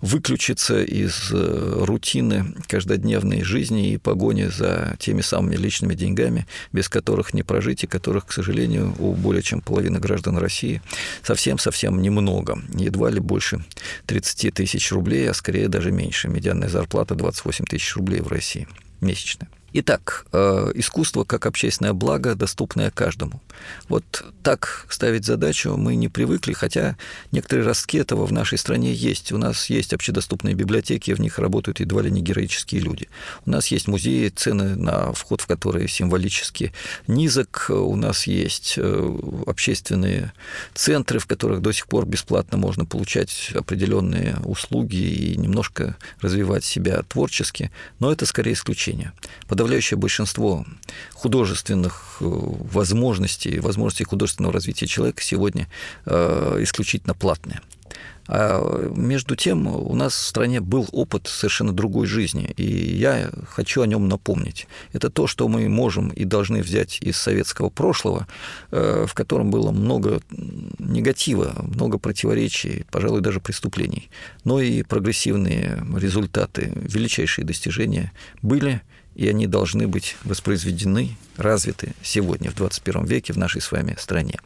выключиться 0.01 0.81
из 0.81 1.31
э, 1.31 1.83
рутины 1.85 2.53
каждодневной 2.67 3.43
жизни 3.43 3.91
и 3.91 3.97
погони 3.97 4.47
за 4.47 4.95
теми 4.99 5.21
самыми 5.21 5.55
личными 5.55 5.93
деньгами, 5.93 6.47
без 6.73 6.89
которых 6.89 7.33
не 7.33 7.43
прожить, 7.43 7.83
и 7.83 7.87
которых, 7.87 8.25
к 8.25 8.31
сожалению, 8.31 8.95
у 8.99 9.13
более 9.13 9.41
чем 9.41 9.61
половины 9.61 9.99
граждан 9.99 10.37
России 10.37 10.81
совсем-совсем 11.23 12.01
немного. 12.01 12.61
Едва 12.73 13.09
ли 13.09 13.19
больше 13.19 13.63
30 14.05 14.53
тысяч 14.53 14.91
рублей, 14.91 15.29
а 15.29 15.33
скорее 15.33 15.67
даже 15.67 15.91
меньше. 15.91 16.29
Медианная 16.29 16.69
зарплата 16.69 17.15
28 17.15 17.65
тысяч 17.65 17.95
рублей 17.95 18.21
в 18.21 18.27
России 18.27 18.67
месячная. 19.01 19.49
Итак, 19.71 20.25
э, 20.31 20.71
искусство 20.75 21.23
как 21.23 21.45
общественное 21.45 21.93
благо, 21.93 22.33
доступное 22.33 22.89
каждому. 22.89 23.41
Вот 23.87 24.23
так 24.41 24.87
ставить 24.89 25.25
задачу 25.25 25.75
мы 25.77 25.95
не 25.95 26.07
привыкли, 26.07 26.53
хотя 26.53 26.97
некоторые 27.31 27.65
ростки 27.65 27.97
этого 27.97 28.25
в 28.25 28.31
нашей 28.31 28.57
стране 28.57 28.93
есть. 28.93 29.31
У 29.31 29.37
нас 29.37 29.69
есть 29.69 29.93
общедоступные 29.93 30.55
библиотеки, 30.55 31.11
в 31.11 31.19
них 31.19 31.37
работают 31.37 31.79
едва 31.79 32.01
ли 32.01 32.09
не 32.09 32.21
героические 32.21 32.81
люди. 32.81 33.09
У 33.45 33.51
нас 33.51 33.67
есть 33.67 33.87
музеи, 33.87 34.29
цены 34.29 34.75
на 34.75 35.13
вход 35.13 35.41
в 35.41 35.47
которые 35.47 35.87
символически 35.87 36.73
низок. 37.07 37.67
У 37.69 37.95
нас 37.95 38.25
есть 38.25 38.75
э, 38.77 39.19
общественные 39.45 40.33
центры, 40.73 41.19
в 41.19 41.27
которых 41.27 41.61
до 41.61 41.71
сих 41.73 41.87
пор 41.87 42.05
бесплатно 42.05 42.57
можно 42.57 42.85
получать 42.85 43.51
определенные 43.53 44.37
услуги 44.45 44.95
и 44.95 45.37
немножко 45.37 45.95
развивать 46.21 46.63
себя 46.63 47.03
творчески. 47.03 47.71
Но 47.99 48.11
это 48.11 48.25
скорее 48.25 48.53
исключение 48.53 49.13
подавляющее 49.59 49.97
большинство 49.97 50.65
художественных 51.13 52.19
э, 52.21 52.23
возможностей, 52.23 53.59
возможностей 53.59 54.05
художественного 54.05 54.53
развития 54.53 54.87
человека 54.87 55.21
сегодня 55.21 55.67
э, 56.05 56.59
исключительно 56.61 57.13
платные. 57.13 57.59
А 58.29 58.89
между 58.95 59.35
тем 59.35 59.67
у 59.67 59.93
нас 59.95 60.13
в 60.13 60.25
стране 60.25 60.61
был 60.61 60.87
опыт 60.93 61.27
совершенно 61.27 61.73
другой 61.73 62.07
жизни, 62.07 62.53
и 62.55 62.63
я 62.63 63.31
хочу 63.49 63.81
о 63.81 63.87
нем 63.87 64.07
напомнить. 64.07 64.67
Это 64.93 65.09
то, 65.09 65.27
что 65.27 65.49
мы 65.49 65.67
можем 65.67 66.07
и 66.07 66.23
должны 66.23 66.61
взять 66.61 66.99
из 67.01 67.17
советского 67.17 67.69
прошлого, 67.69 68.27
э, 68.71 69.05
в 69.09 69.13
котором 69.13 69.51
было 69.51 69.71
много 69.71 70.21
негатива, 70.77 71.53
много 71.75 71.97
противоречий, 71.97 72.85
пожалуй, 72.91 73.19
даже 73.19 73.41
преступлений. 73.41 74.09
Но 74.45 74.61
и 74.61 74.83
прогрессивные 74.83 75.83
результаты, 75.97 76.71
величайшие 76.75 77.43
достижения 77.43 78.13
были– 78.41 78.81
и 79.19 79.27
они 79.27 79.47
должны 79.47 79.85
быть 79.85 80.15
воспроизведены, 80.23 81.17
развиты 81.35 81.93
сегодня, 82.01 82.51
в 82.51 82.55
21 82.55 83.03
веке, 83.03 83.33
в 83.33 83.37
нашей 83.37 83.59
с 83.59 83.69
вами 83.69 83.97
стране. 83.99 84.39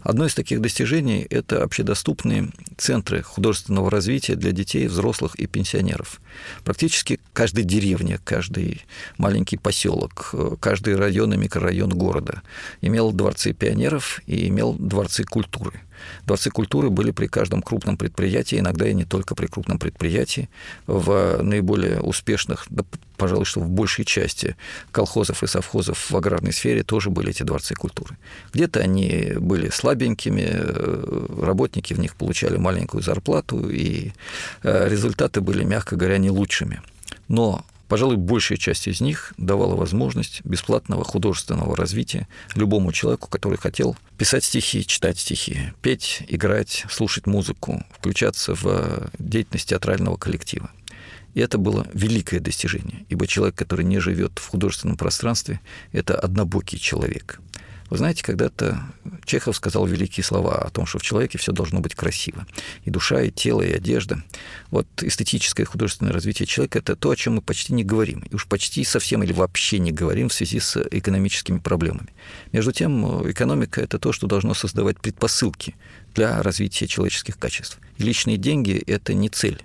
Одно 0.00 0.24
из 0.24 0.34
таких 0.34 0.62
достижений– 0.62 1.26
это 1.30 1.62
общедоступные 1.62 2.48
центры 2.78 3.22
художественного 3.22 3.90
развития 3.90 4.34
для 4.34 4.52
детей, 4.52 4.86
взрослых 4.86 5.34
и 5.34 5.46
пенсионеров. 5.46 6.22
Практически 6.64 7.20
каждая 7.34 7.66
деревня, 7.66 8.18
каждый 8.24 8.86
маленький 9.18 9.58
поселок, 9.58 10.34
каждый 10.58 10.96
район 10.96 11.34
и 11.34 11.36
микрорайон 11.36 11.90
города 11.90 12.40
имел 12.80 13.12
дворцы 13.12 13.52
пионеров 13.52 14.22
и 14.26 14.48
имел 14.48 14.72
дворцы 14.72 15.24
культуры– 15.24 15.82
Дворцы 16.26 16.50
культуры 16.50 16.90
были 16.90 17.10
при 17.10 17.26
каждом 17.26 17.62
крупном 17.62 17.96
предприятии, 17.96 18.58
иногда 18.58 18.88
и 18.88 18.94
не 18.94 19.04
только 19.04 19.34
при 19.34 19.46
крупном 19.46 19.78
предприятии. 19.78 20.48
В 20.86 21.42
наиболее 21.42 22.00
успешных, 22.00 22.66
да, 22.70 22.84
пожалуй, 23.16 23.44
что 23.44 23.60
в 23.60 23.68
большей 23.68 24.04
части 24.04 24.56
колхозов 24.92 25.42
и 25.42 25.46
совхозов 25.46 26.10
в 26.10 26.16
аграрной 26.16 26.52
сфере 26.52 26.82
тоже 26.82 27.10
были 27.10 27.30
эти 27.30 27.42
дворцы 27.42 27.74
культуры. 27.74 28.16
Где-то 28.54 28.80
они 28.80 29.34
были 29.38 29.70
слабенькими, 29.70 30.46
э, 30.48 31.26
работники 31.42 31.94
в 31.94 32.00
них 32.00 32.14
получали 32.14 32.56
маленькую 32.56 33.02
зарплату, 33.02 33.68
и 33.68 34.12
э, 34.62 34.88
результаты 34.88 35.40
были, 35.40 35.64
мягко 35.64 35.96
говоря, 35.96 36.18
не 36.18 36.30
лучшими. 36.30 36.80
Но 37.28 37.64
Пожалуй, 37.88 38.16
большая 38.16 38.58
часть 38.58 38.86
из 38.86 39.00
них 39.00 39.32
давала 39.38 39.74
возможность 39.74 40.44
бесплатного 40.44 41.04
художественного 41.04 41.74
развития 41.74 42.28
любому 42.54 42.92
человеку, 42.92 43.28
который 43.28 43.56
хотел 43.56 43.96
писать 44.18 44.44
стихи, 44.44 44.86
читать 44.86 45.18
стихи, 45.18 45.72
петь, 45.80 46.22
играть, 46.28 46.84
слушать 46.90 47.26
музыку, 47.26 47.82
включаться 47.98 48.54
в 48.54 49.10
деятельность 49.18 49.70
театрального 49.70 50.16
коллектива. 50.16 50.70
И 51.32 51.40
это 51.40 51.56
было 51.56 51.86
великое 51.94 52.40
достижение, 52.40 53.06
ибо 53.08 53.26
человек, 53.26 53.56
который 53.56 53.84
не 53.84 54.00
живет 54.00 54.38
в 54.38 54.48
художественном 54.48 54.96
пространстве, 54.96 55.60
это 55.92 56.18
однобокий 56.18 56.78
человек. 56.78 57.40
Вы 57.90 57.96
знаете, 57.96 58.22
когда-то 58.22 58.82
Чехов 59.24 59.56
сказал 59.56 59.86
великие 59.86 60.22
слова 60.22 60.58
о 60.58 60.70
том, 60.70 60.84
что 60.84 60.98
в 60.98 61.02
человеке 61.02 61.38
все 61.38 61.52
должно 61.52 61.80
быть 61.80 61.94
красиво. 61.94 62.46
И 62.84 62.90
душа, 62.90 63.22
и 63.22 63.30
тело, 63.30 63.62
и 63.62 63.72
одежда. 63.72 64.22
Вот 64.70 64.86
эстетическое 65.02 65.64
и 65.64 65.68
художественное 65.68 66.12
развитие 66.12 66.46
человека– 66.46 66.78
это 66.80 66.96
то, 66.96 67.10
о 67.10 67.16
чем 67.16 67.36
мы 67.36 67.40
почти 67.40 67.72
не 67.72 67.84
говорим. 67.84 68.20
И 68.30 68.34
уж 68.34 68.46
почти 68.46 68.84
совсем 68.84 69.22
или 69.22 69.32
вообще 69.32 69.78
не 69.78 69.90
говорим 69.90 70.28
в 70.28 70.34
связи 70.34 70.60
с 70.60 70.76
экономическими 70.90 71.58
проблемами. 71.58 72.08
Между 72.52 72.72
тем, 72.72 73.30
экономика– 73.30 73.80
это 73.82 73.98
то, 73.98 74.12
что 74.12 74.26
должно 74.26 74.52
создавать 74.52 75.00
предпосылки 75.00 75.74
для 76.14 76.42
развития 76.42 76.86
человеческих 76.86 77.38
качеств. 77.38 77.78
И 77.96 78.02
личные 78.02 78.36
деньги– 78.36 78.82
это 78.86 79.14
не 79.14 79.30
цель. 79.30 79.62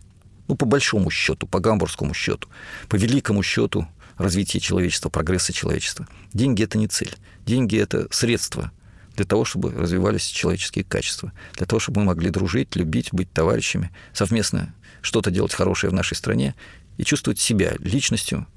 Ну, 0.48 0.56
по 0.56 0.66
большому 0.66 1.10
счету, 1.10 1.46
по 1.48 1.60
гамбургскому 1.60 2.14
счету, 2.14 2.48
по 2.88 2.96
великому 2.96 3.44
счету 3.44 3.88
развития 4.18 4.60
человечества, 4.60 5.10
прогресса 5.10 5.52
человечества. 5.54 6.08
Деньги– 6.34 6.64
это 6.64 6.78
не 6.78 6.88
цель. 6.88 7.16
Деньги– 7.46 7.78
это 7.78 8.08
средство 8.12 8.72
для 9.16 9.26
того, 9.26 9.46
чтобы 9.46 9.72
развивались 9.72 10.26
человеческие 10.26 10.84
качества, 10.84 11.32
для 11.56 11.66
того, 11.66 11.80
чтобы 11.80 12.00
мы 12.00 12.08
могли 12.08 12.30
дружить, 12.30 12.76
любить, 12.76 13.10
быть 13.12 13.32
товарищами, 13.32 13.92
совместно 14.14 14.74
что-то 15.02 15.30
делать 15.30 15.54
хорошее 15.54 15.92
в 15.92 15.94
нашей 15.94 16.16
стране 16.16 16.56
и 16.98 17.04
чувствовать 17.04 17.40
себя 17.40 17.74
личностью, 17.80 18.48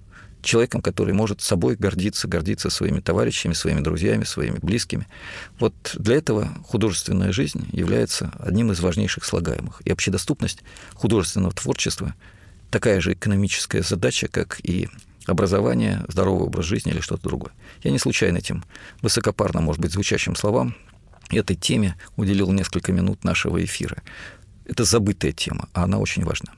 человеком, 0.43 0.81
который 0.81 1.13
может 1.13 1.41
собой 1.41 1.77
гордиться, 1.77 2.29
гордиться 2.29 2.71
своими 2.71 3.01
товарищами, 3.01 3.53
своими 3.53 3.81
друзьями, 3.81 4.25
своими 4.25 4.59
близкими. 4.63 5.07
Вот 5.59 5.75
для 5.95 6.17
этого 6.17 6.49
художественная 6.65 7.33
жизнь 7.33 7.69
является 7.73 8.33
одним 8.39 8.73
из 8.73 8.81
важнейших 8.81 9.25
слагаемых. 9.25 9.83
И 9.85 9.91
общедоступность 9.91 10.63
художественного 10.95 11.53
творчества 11.53 12.15
такая 12.71 13.01
же 13.01 13.13
экономическая 13.13 13.83
задача, 13.83 14.29
как 14.29 14.61
и 14.63 14.89
образование, 15.29 16.05
здоровый 16.09 16.47
образ 16.47 16.67
жизни 16.67 16.93
или 16.93 17.01
что-то 17.01 17.25
другое. 17.25 17.53
Я 17.83 17.91
не 17.91 17.99
случайно 17.99 18.39
этим 18.39 18.65
высокопарно, 19.03 19.61
может 19.61 19.81
быть, 19.81 19.93
звучащим 19.93 20.37
словам 20.37 20.75
этой 21.31 21.57
теме 21.57 21.97
уделил 22.17 22.53
несколько 22.53 22.93
минут 22.93 23.25
нашего 23.25 23.63
эфира. 23.65 24.03
Это 24.65 24.85
забытая 24.85 25.33
тема, 25.33 25.69
а 25.73 25.85
она 25.85 25.99
очень 25.99 26.25
важна. 26.25 26.53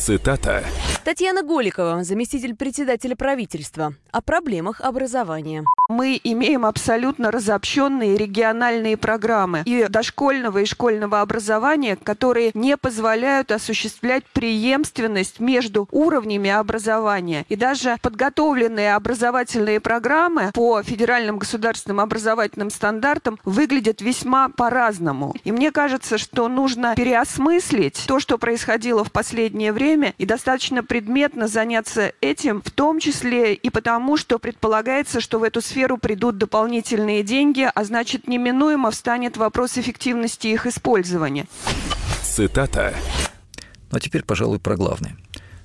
Цитата. 0.00 0.64
Татьяна 1.04 1.42
Голикова, 1.42 2.04
заместитель 2.04 2.54
председателя 2.54 3.16
правительства, 3.16 3.92
о 4.12 4.22
проблемах 4.22 4.80
образования. 4.80 5.64
Мы 5.88 6.18
имеем 6.22 6.64
абсолютно 6.64 7.30
разобщенные 7.30 8.16
региональные 8.16 8.96
программы 8.96 9.62
и 9.66 9.86
дошкольного 9.88 10.58
и 10.58 10.64
школьного 10.64 11.20
образования, 11.20 11.96
которые 11.96 12.50
не 12.54 12.76
позволяют 12.76 13.50
осуществлять 13.52 14.24
преемственность 14.32 15.38
между 15.38 15.86
уровнями 15.90 16.48
образования. 16.48 17.44
И 17.48 17.56
даже 17.56 17.96
подготовленные 18.00 18.94
образовательные 18.94 19.80
программы 19.80 20.50
по 20.54 20.82
федеральным 20.82 21.38
государственным 21.38 22.00
образовательным 22.00 22.70
стандартам 22.70 23.38
выглядят 23.44 24.00
весьма 24.00 24.48
по-разному. 24.48 25.34
И 25.44 25.52
мне 25.52 25.72
кажется, 25.72 26.18
что 26.18 26.48
нужно 26.48 26.94
переосмыслить 26.94 28.04
то, 28.06 28.18
что 28.18 28.38
происходило 28.38 29.04
в 29.04 29.12
последнее 29.12 29.72
время, 29.72 29.89
время 29.90 30.14
и 30.18 30.24
достаточно 30.24 30.84
предметно 30.84 31.48
заняться 31.48 32.12
этим, 32.20 32.62
в 32.62 32.70
том 32.70 33.00
числе 33.00 33.54
и 33.54 33.70
потому, 33.70 34.16
что 34.16 34.38
предполагается, 34.38 35.20
что 35.20 35.38
в 35.38 35.42
эту 35.42 35.60
сферу 35.60 35.98
придут 35.98 36.38
дополнительные 36.38 37.22
деньги, 37.22 37.68
а 37.72 37.84
значит 37.84 38.28
неминуемо 38.28 38.90
встанет 38.90 39.36
вопрос 39.36 39.78
эффективности 39.78 40.46
их 40.46 40.66
использования. 40.66 41.46
Цитата. 42.22 42.94
Ну 43.90 43.98
а 43.98 44.00
теперь, 44.00 44.22
пожалуй, 44.22 44.60
про 44.60 44.76
главное. 44.76 45.16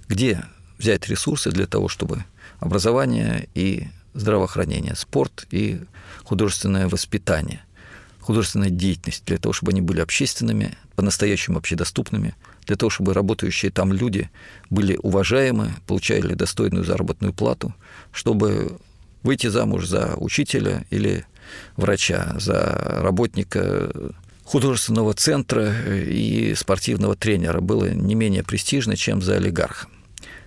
Где 0.08 0.44
взять 0.80 1.08
ресурсы 1.08 1.52
для 1.52 1.68
того, 1.68 1.88
чтобы 1.88 2.24
образование 2.60 3.48
и 3.54 3.88
здравоохранение, 4.14 4.96
спорт 4.96 5.46
и 5.52 5.82
художественное 6.24 6.88
воспитание, 6.88 7.62
художественная 8.20 8.72
деятельность, 8.72 9.24
для 9.26 9.38
того, 9.38 9.54
чтобы 9.54 9.72
они 9.72 9.82
были 9.82 10.00
общественными, 10.02 10.76
по-настоящему 10.96 11.60
общедоступными, 11.60 12.34
для 12.65 12.75
того, 12.75 12.89
чтобы 12.89 13.13
работающие 13.13 13.71
там 13.71 13.93
люди 13.93 14.30
были 14.69 14.97
уважаемы, 15.01 15.73
получали 15.88 16.34
достойную 16.34 16.84
заработную 16.84 17.34
плату, 17.34 17.73
чтобы 18.12 18.78
выйти 19.23 19.47
замуж 19.47 19.88
за 19.88 20.15
учителя 20.17 20.86
или 20.89 21.25
врача, 21.78 22.36
за 22.39 22.99
работника 23.01 23.91
художественного 24.43 25.13
центра 25.13 25.73
и 25.89 26.54
спортивного 26.56 27.15
тренера 27.15 27.62
было 27.62 27.89
не 27.89 28.15
менее 28.15 28.43
престижно, 28.43 28.95
чем 28.95 29.21
за 29.21 29.36
олигарха. 29.36 29.88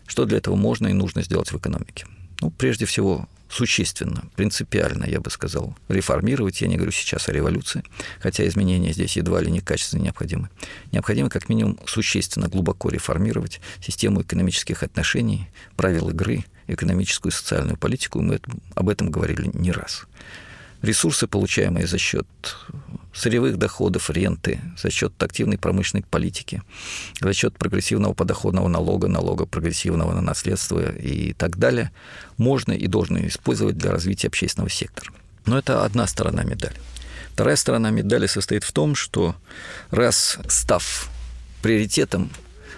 Что 0.06 0.24
для 0.24 0.38
этого 0.38 0.56
можно 0.56 0.86
и 0.88 0.92
нужно 0.92 1.22
сделать 1.22 1.52
в 1.52 1.58
экономике? 1.58 2.06
Ну, 2.40 2.50
прежде 2.50 2.86
всего, 2.86 3.28
существенно, 3.48 4.24
принципиально, 4.36 5.04
я 5.04 5.20
бы 5.20 5.30
сказал, 5.30 5.76
реформировать. 5.88 6.60
Я 6.60 6.68
не 6.68 6.76
говорю 6.76 6.92
сейчас 6.92 7.28
о 7.28 7.32
революции, 7.32 7.82
хотя 8.20 8.46
изменения 8.46 8.92
здесь 8.92 9.16
едва 9.16 9.40
ли 9.40 9.50
не 9.50 9.60
качественно 9.60 10.02
необходимы. 10.02 10.50
Необходимо 10.92 11.30
как 11.30 11.48
минимум 11.48 11.78
существенно, 11.86 12.48
глубоко 12.48 12.90
реформировать 12.90 13.60
систему 13.80 14.22
экономических 14.22 14.82
отношений, 14.82 15.48
правил 15.76 16.10
игры, 16.10 16.44
экономическую 16.66 17.32
и 17.32 17.34
социальную 17.34 17.76
политику. 17.76 18.20
Мы 18.20 18.40
об 18.74 18.88
этом 18.88 19.10
говорили 19.10 19.50
не 19.54 19.72
раз. 19.72 20.06
ресурсы, 20.82 21.26
получаемые 21.26 21.86
за 21.86 21.98
счет 21.98 22.26
сырьевых 23.18 23.56
доходов, 23.56 24.10
ренты, 24.10 24.60
за 24.80 24.90
счет 24.90 25.12
активной 25.22 25.58
промышленной 25.58 26.04
политики, 26.08 26.62
за 27.20 27.32
счет 27.32 27.58
прогрессивного 27.58 28.14
подоходного 28.14 28.68
налога, 28.68 29.08
налога 29.08 29.44
прогрессивного 29.44 30.12
на 30.12 30.20
наследство 30.20 30.92
и 30.96 31.32
так 31.32 31.58
далее, 31.58 31.90
можно 32.36 32.72
и 32.72 32.86
должны 32.86 33.26
использовать 33.26 33.76
для 33.76 33.90
развития 33.90 34.28
общественного 34.28 34.70
сектора. 34.70 35.12
Но 35.46 35.58
это 35.58 35.84
одна 35.84 36.06
сторона 36.06 36.44
медали. 36.44 36.76
Вторая 37.32 37.56
сторона 37.56 37.90
медали 37.90 38.26
состоит 38.26 38.64
в 38.64 38.72
том, 38.72 38.94
что 38.94 39.34
раз 39.90 40.38
став 40.48 41.10
приоритетом 41.62 42.30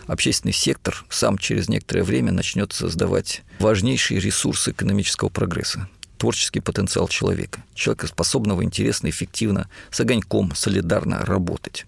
общественный 0.07 0.53
сектор 0.53 1.05
сам 1.11 1.39
через 1.39 1.69
некоторое 1.69 2.03
время 2.03 2.33
начнет 2.33 2.73
создавать 2.73 3.43
важнейшие 3.59 4.21
ресурсы 4.21 4.71
экономического 4.71 5.29
прогресса 5.29 5.89
творческий 6.21 6.61
потенциал 6.61 7.09
человека, 7.09 7.65
человека, 7.75 8.07
способного 8.07 8.63
интересно, 8.63 9.09
эффективно, 9.09 9.69
с 9.91 10.01
огоньком, 10.01 10.55
солидарно 10.55 11.25
работать. 11.25 11.87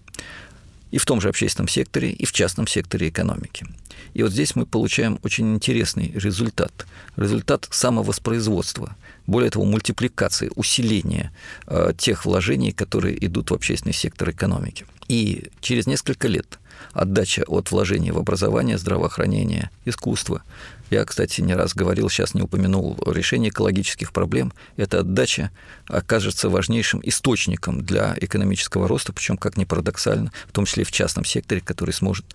И 0.89 0.97
в 0.97 1.05
том 1.05 1.21
же 1.21 1.29
общественном 1.29 1.67
секторе, 1.67 2.11
и 2.11 2.25
в 2.25 2.31
частном 2.31 2.65
секторе 2.65 3.09
экономики. 3.09 3.67
И 4.15 4.23
вот 4.23 4.31
здесь 4.31 4.55
мы 4.55 4.65
получаем 4.65 5.19
очень 5.23 5.53
интересный 5.53 6.11
результат. 6.15 6.87
Результат 7.15 7.67
самовоспроизводства. 7.69 8.95
Более 9.27 9.51
того, 9.51 9.65
мультипликации, 9.65 10.51
усиления 10.55 11.31
э, 11.67 11.93
тех 11.95 12.25
вложений, 12.25 12.71
которые 12.71 13.23
идут 13.25 13.51
в 13.51 13.53
общественный 13.53 13.93
сектор 13.93 14.31
экономики. 14.31 14.85
И 15.07 15.49
через 15.61 15.85
несколько 15.85 16.27
лет 16.27 16.59
отдача 16.93 17.43
от 17.47 17.71
вложений 17.71 18.11
в 18.11 18.19
образование, 18.19 18.77
здравоохранение, 18.77 19.69
искусство. 19.85 20.43
Я, 20.89 21.05
кстати, 21.05 21.41
не 21.41 21.55
раз 21.55 21.73
говорил, 21.73 22.07
сейчас 22.07 22.35
не 22.35 22.43
упомянул 22.43 22.95
решение 23.07 23.49
экологических 23.49 24.13
проблем. 24.13 24.53
Эта 24.77 24.99
отдача 24.99 25.49
окажется 25.87 26.49
важнейшим 26.49 27.01
источником 27.03 27.83
для 27.83 28.15
экономического 28.21 28.87
роста, 28.87 29.11
причем, 29.11 29.37
как 29.37 29.57
ни 29.57 29.63
парадоксально, 29.63 30.31
в 30.47 30.51
том 30.51 30.65
числе 30.65 30.83
в 30.83 30.91
частном 30.91 31.25
секторе, 31.25 31.61
который 31.61 31.95
сможет 31.95 32.25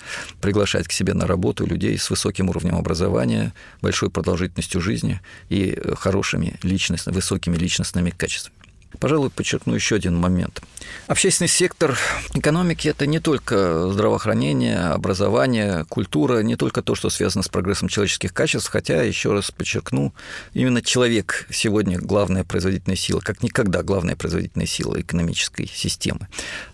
приглашать 0.40 0.88
к 0.88 0.92
себе 0.92 1.14
на 1.14 1.28
работу 1.28 1.66
людей 1.66 1.96
с 1.96 2.10
высоким 2.10 2.50
уровнем 2.50 2.74
образования, 2.74 3.52
большой 3.80 4.10
продолжительностью 4.10 4.80
жизни 4.80 5.20
и 5.50 5.80
хорошими 5.96 6.58
личностными, 6.64 7.14
высокими 7.14 7.56
личностными 7.56 8.10
качествами. 8.10 8.57
Пожалуй, 9.00 9.30
подчеркну 9.30 9.74
еще 9.74 9.96
один 9.96 10.16
момент. 10.16 10.62
Общественный 11.06 11.48
сектор 11.48 11.98
экономики– 12.34 12.88
это 12.88 13.06
не 13.06 13.20
только 13.20 13.90
здравоохранение, 13.90 14.78
образование, 14.78 15.84
культура, 15.88 16.42
не 16.42 16.56
только 16.56 16.82
то, 16.82 16.94
что 16.94 17.10
связано 17.10 17.42
с 17.42 17.48
прогрессом 17.48 17.88
человеческих 17.88 18.32
качеств, 18.32 18.70
хотя, 18.70 19.02
еще 19.02 19.32
раз 19.32 19.50
подчеркну, 19.50 20.14
именно 20.54 20.82
человек 20.82 21.46
сегодня 21.50 21.98
главная 21.98 22.44
производительная 22.44 22.96
сила, 22.96 23.20
как 23.20 23.42
никогда 23.42 23.82
главная 23.82 24.16
производительная 24.16 24.66
сила 24.66 25.00
экономической 25.00 25.70
системы. 25.72 26.28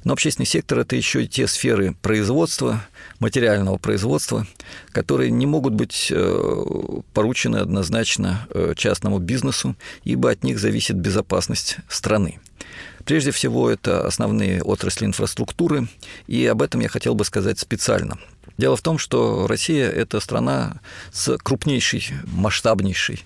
Но 0.05 0.13
общественный 0.13 0.47
сектор– 0.47 0.79
это 0.81 0.97
еще 0.97 1.25
и 1.25 1.29
те 1.29 1.47
сферы 1.47 1.95
производства, 2.01 2.85
материального 3.19 3.77
производства, 3.79 4.47
которые 4.93 5.31
не 5.31 5.47
могут 5.47 5.75
быть 5.75 6.09
э, 6.11 6.75
поручены 7.13 7.57
однозначно 7.57 8.47
э, 8.51 8.75
частному 8.77 9.19
бизнесу, 9.19 9.77
ибо 10.05 10.31
от 10.31 10.45
них 10.45 10.59
зависит 10.59 10.97
безопасность 10.97 11.79
страны. 11.89 12.04
Прежде 13.05 13.33
всего, 13.33 13.71
это 13.71 14.07
основные 14.07 14.63
отрасли 14.63 15.05
инфраструктуры, 15.05 15.89
и 16.27 16.47
об 16.47 16.63
этом 16.63 16.81
я 16.81 16.89
хотел 16.89 17.15
бы 17.15 17.25
сказать 17.25 17.59
специально. 17.59 18.19
Дело 18.57 18.77
в 18.77 18.83
том, 18.83 18.99
что 18.99 19.47
Россия– 19.47 19.91
это 19.91 20.21
страна 20.21 20.81
с 21.13 21.37
крупнейшей, 21.39 22.07
масштабнейшей 22.27 23.25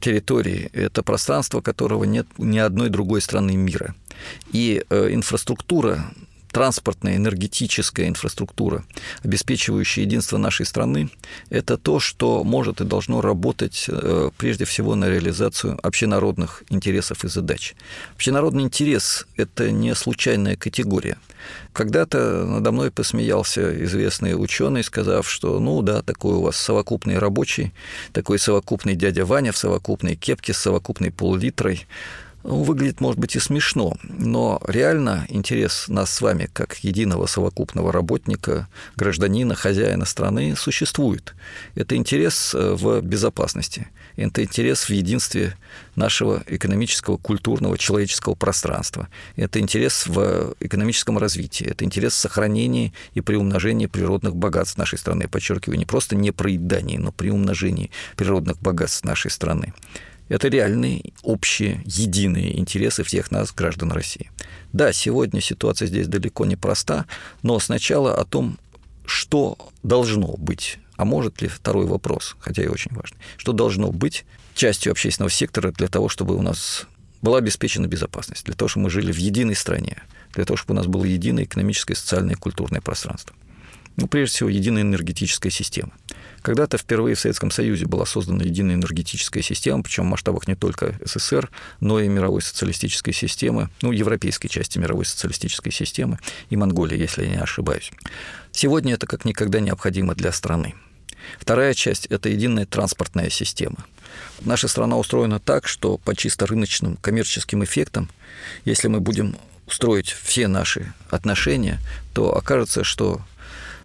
территорией. 0.00 0.70
Это 0.72 1.02
пространство, 1.02 1.60
которого 1.60 2.04
нет 2.04 2.26
ни 2.38 2.58
одной 2.58 2.88
другой 2.88 3.20
страны 3.20 3.56
мира. 3.56 3.94
И 4.52 4.82
э, 4.88 5.08
инфраструктура 5.12 6.12
транспортная, 6.50 7.16
энергетическая 7.16 8.08
инфраструктура, 8.08 8.84
обеспечивающая 9.22 10.04
единство 10.04 10.38
нашей 10.38 10.66
страны, 10.66 11.10
это 11.48 11.76
то, 11.76 12.00
что 12.00 12.44
может 12.44 12.80
и 12.80 12.84
должно 12.84 13.20
работать 13.20 13.86
э, 13.88 14.30
прежде 14.36 14.64
всего 14.64 14.94
на 14.94 15.08
реализацию 15.08 15.78
общенародных 15.82 16.64
интересов 16.68 17.24
и 17.24 17.28
задач. 17.28 17.74
Общенародный 18.14 18.64
интерес– 18.64 19.26
это 19.36 19.70
не 19.70 19.94
случайная 19.94 20.56
категория. 20.56 21.16
Когда-то 21.72 22.44
надо 22.46 22.72
мной 22.72 22.90
посмеялся 22.90 23.84
известный 23.84 24.32
ученый, 24.32 24.84
сказав, 24.84 25.30
что 25.30 25.58
ну 25.60 25.82
да, 25.82 26.02
такой 26.02 26.34
у 26.34 26.42
вас 26.42 26.56
совокупный 26.56 27.18
рабочий, 27.18 27.72
такой 28.12 28.38
совокупный 28.38 28.94
дядя 28.96 29.24
Ваня 29.24 29.52
в 29.52 29.56
совокупной 29.56 30.16
кепке 30.16 30.52
с 30.52 30.58
совокупной 30.58 31.10
пол-литрой, 31.10 31.86
ну, 32.42 32.62
выглядит, 32.62 33.00
может 33.00 33.20
быть, 33.20 33.36
и 33.36 33.38
смешно, 33.38 33.96
но 34.02 34.60
реально 34.66 35.26
интерес 35.28 35.88
нас 35.88 36.10
с 36.10 36.20
вами, 36.20 36.48
как 36.52 36.76
единого 36.78 37.26
совокупного 37.26 37.92
работника, 37.92 38.68
гражданина, 38.96 39.54
хозяина 39.54 40.06
страны, 40.06 40.54
существует. 40.56 41.34
Это 41.74 41.96
интерес 41.96 42.54
э, 42.54 42.74
в 42.74 43.02
безопасности, 43.02 43.88
это 44.16 44.42
интерес 44.42 44.88
в 44.88 44.90
единстве 44.90 45.56
нашего 45.96 46.42
экономического, 46.46 47.18
культурного, 47.18 47.76
человеческого 47.76 48.34
пространства, 48.34 49.08
это 49.36 49.60
интерес 49.60 50.06
в 50.06 50.54
экономическом 50.60 51.18
развитии, 51.18 51.66
это 51.66 51.84
интерес 51.84 52.14
в 52.14 52.18
сохранении 52.18 52.94
и 53.12 53.20
приумножении 53.20 53.86
природных 53.86 54.34
богатств 54.34 54.78
нашей 54.78 54.98
страны. 54.98 55.28
подчеркиваю, 55.28 55.78
не 55.78 55.86
просто 55.86 56.16
не 56.16 56.30
проедании, 56.30 56.96
но 56.96 57.12
при 57.12 57.30
умножении 57.30 57.90
природных 58.16 58.60
богатств 58.60 59.04
нашей 59.04 59.30
страны. 59.30 59.74
Это 60.30 60.46
реальные, 60.46 61.12
общие, 61.24 61.82
единые 61.84 62.56
интересы 62.56 63.02
всех 63.02 63.32
нас, 63.32 63.52
граждан 63.52 63.90
России. 63.90 64.30
Да, 64.72 64.92
сегодня 64.92 65.40
ситуация 65.40 65.88
здесь 65.88 66.06
далеко 66.06 66.46
не 66.46 66.54
проста, 66.54 67.06
но 67.42 67.58
сначала 67.58 68.14
о 68.14 68.24
том, 68.24 68.56
что 69.04 69.58
должно 69.82 70.36
быть, 70.36 70.78
а 70.96 71.04
может 71.04 71.42
ли 71.42 71.48
второй 71.48 71.86
вопрос, 71.86 72.36
хотя 72.38 72.62
и 72.62 72.68
очень 72.68 72.92
важный, 72.94 73.18
что 73.38 73.52
должно 73.52 73.90
быть 73.90 74.24
частью 74.54 74.92
общественного 74.92 75.32
сектора 75.32 75.72
для 75.72 75.88
того, 75.88 76.08
чтобы 76.08 76.36
у 76.36 76.42
нас 76.42 76.86
была 77.22 77.38
обеспечена 77.38 77.88
безопасность, 77.88 78.44
для 78.44 78.54
того, 78.54 78.68
чтобы 78.68 78.84
мы 78.84 78.90
жили 78.90 79.10
в 79.10 79.18
единой 79.18 79.56
стране, 79.56 79.96
для 80.32 80.44
того, 80.44 80.56
чтобы 80.56 80.74
у 80.74 80.76
нас 80.76 80.86
было 80.86 81.04
единое 81.04 81.42
экономическое, 81.42 81.96
социальное 81.96 82.36
и 82.36 82.38
культурное 82.38 82.80
пространство. 82.80 83.34
Ну, 83.96 84.06
прежде 84.06 84.36
всего, 84.36 84.48
единая 84.48 84.82
энергетическая 84.82 85.50
система. 85.50 85.90
Когда-то 86.42 86.78
впервые 86.78 87.14
в 87.14 87.20
Советском 87.20 87.50
Союзе 87.50 87.86
была 87.86 88.06
создана 88.06 88.44
единая 88.44 88.76
энергетическая 88.76 89.42
система, 89.42 89.82
причем 89.82 90.04
в 90.04 90.10
масштабах 90.10 90.48
не 90.48 90.54
только 90.54 90.98
СССР, 91.04 91.50
но 91.80 92.00
и 92.00 92.08
мировой 92.08 92.40
социалистической 92.42 93.12
системы, 93.12 93.68
ну, 93.82 93.92
европейской 93.92 94.48
части 94.48 94.78
мировой 94.78 95.04
социалистической 95.04 95.72
системы 95.72 96.18
и 96.48 96.56
Монголии, 96.56 96.98
если 96.98 97.24
я 97.24 97.30
не 97.30 97.40
ошибаюсь. 97.42 97.92
Сегодня 98.52 98.94
это 98.94 99.06
как 99.06 99.24
никогда 99.24 99.60
необходимо 99.60 100.14
для 100.14 100.32
страны. 100.32 100.74
Вторая 101.38 101.74
часть– 101.74 102.06
это 102.10 102.30
единая 102.30 102.64
транспортная 102.64 103.28
система. 103.28 103.84
Наша 104.40 104.68
страна 104.68 104.96
устроена 104.96 105.38
так, 105.38 105.68
что 105.68 105.98
по 105.98 106.16
чисто 106.16 106.46
рыночным 106.46 106.96
коммерческим 106.96 107.62
эффектам, 107.62 108.08
если 108.64 108.88
мы 108.88 109.00
будем 109.00 109.36
строить 109.68 110.08
все 110.08 110.48
наши 110.48 110.92
отношения, 111.10 111.78
то 112.14 112.36
окажется, 112.36 112.82
что 112.82 113.20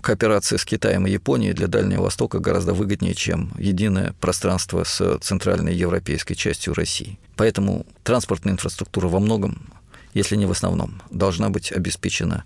кооперация 0.06 0.60
с 0.60 0.66
Китаем 0.66 1.08
и 1.08 1.12
Японией 1.12 1.54
для 1.54 1.66
Дальнего 1.66 2.04
Востока 2.04 2.38
гораздо 2.38 2.76
выгоднее, 2.76 3.16
чем 3.16 3.52
единое 3.58 4.14
пространство 4.22 4.84
с 4.84 5.18
центральной 5.18 5.74
европейской 5.74 6.36
частью 6.36 6.76
России. 6.76 7.18
Поэтому 7.36 7.88
транспортная 8.04 8.54
инфраструктура 8.54 9.08
во 9.08 9.20
многом, 9.20 9.68
если 10.14 10.36
не 10.36 10.46
в 10.46 10.52
основном, 10.52 11.02
должна 11.10 11.50
быть 11.50 11.72
обеспечена 11.72 12.44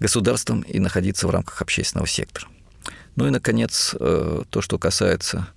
государством 0.00 0.62
и 0.62 0.78
находиться 0.78 1.26
в 1.26 1.30
рамках 1.30 1.60
общественного 1.60 2.08
сектора. 2.08 2.48
Ну 3.14 3.26
и, 3.26 3.30
наконец, 3.30 3.94
э, 4.00 4.44
то, 4.48 4.62
что 4.62 4.78
касается 4.78 5.48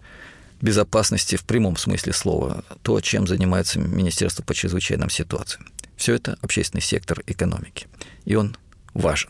безопасности 0.60 1.38
в 1.38 1.46
прямом 1.46 1.78
смысле 1.78 2.12
слова, 2.12 2.66
то, 2.82 3.00
чем 3.00 3.28
занимается 3.28 3.80
Министерство 3.80 4.44
по 4.44 4.54
чрезвычайным 4.54 5.10
ситуациям. 5.10 5.66
Все 5.96 6.16
это 6.16 6.38
общественный 6.42 6.82
сектор 6.82 7.24
экономики, 7.28 7.88
и 8.26 8.36
он 8.36 8.58
важен. 8.94 9.30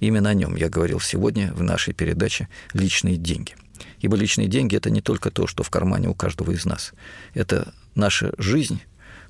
Именно 0.00 0.30
о 0.30 0.34
нем 0.34 0.56
я 0.56 0.68
говорил 0.68 1.00
сегодня 1.00 1.52
в 1.52 1.62
нашей 1.62 1.94
передаче 1.94 2.48
«Личные 2.72 3.16
деньги». 3.16 3.54
Ибо 4.00 4.16
личные 4.16 4.48
деньги– 4.48 4.76
это 4.76 4.90
не 4.90 5.00
только 5.00 5.30
то, 5.30 5.46
что 5.46 5.62
в 5.62 5.70
кармане 5.70 6.08
у 6.08 6.14
каждого 6.14 6.52
из 6.52 6.64
нас. 6.64 6.92
Это 7.34 7.72
наша 7.94 8.32
жизнь, 8.38 8.80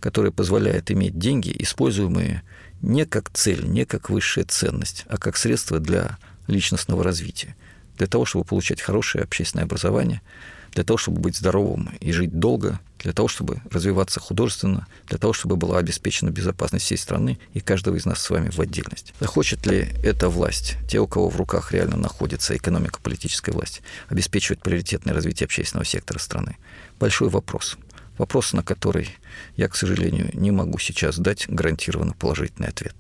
которая 0.01 0.33
позволяет 0.33 0.91
иметь 0.91 1.19
деньги, 1.19 1.55
используемые 1.59 2.43
не 2.83 3.05
как 3.05 3.31
цель, 3.31 3.65
не 3.67 3.85
как 3.85 4.11
высшая 4.11 4.45
ценность, 4.45 5.05
а 5.09 5.19
как 5.19 5.37
средство 5.37 5.79
для 5.79 6.19
личностного 6.47 7.05
развития, 7.05 7.55
для 7.99 8.07
того, 8.07 8.25
чтобы 8.25 8.45
получать 8.45 8.81
хорошее 8.81 9.25
общественное 9.25 9.65
образование– 9.65 10.23
для 10.73 10.85
того, 10.85 10.97
чтобы 10.97 11.21
быть 11.21 11.37
здоровым 11.37 11.91
и 12.01 12.13
жить 12.13 12.39
долго, 12.39 12.81
для 13.03 13.13
того, 13.13 13.29
чтобы 13.29 13.63
развиваться 13.71 14.21
художественно, 14.21 14.87
для 15.09 15.19
того, 15.19 15.33
чтобы 15.33 15.57
была 15.57 15.79
обеспечена 15.79 16.31
безопасность 16.31 16.85
всей 16.85 16.99
страны 16.99 17.39
и 17.55 17.61
каждого 17.61 17.97
из 17.97 18.05
нас 18.07 18.21
с 18.21 18.31
вами 18.31 18.51
в 18.51 18.61
отдельности. 18.61 19.15
Захочет 19.21 19.67
ли 19.67 19.89
эта 20.03 20.29
власть, 20.29 20.77
те, 20.89 21.01
у 21.01 21.07
кого 21.07 21.29
в 21.29 21.37
руках 21.37 21.73
реально 21.73 21.97
находится 21.97 22.57
экономика, 22.57 23.01
политическая 23.03 23.53
власть, 23.53 23.83
обеспечивать 24.09 24.61
приоритетное 24.61 25.15
развитие 25.15 25.47
общественного 25.47 25.85
сектора 25.85 26.19
страны? 26.19 26.57
Большой 26.99 27.29
вопрос. 27.29 27.79
Вопрос, 28.19 28.53
на 28.53 28.63
который 28.63 29.09
я, 29.57 29.69
к 29.69 29.77
сожалению, 29.77 30.31
не 30.35 30.51
могу 30.51 30.79
сейчас 30.79 31.19
дать 31.19 31.47
гарантированно 31.49 32.13
положительный 32.13 32.69
ответ. 32.69 32.95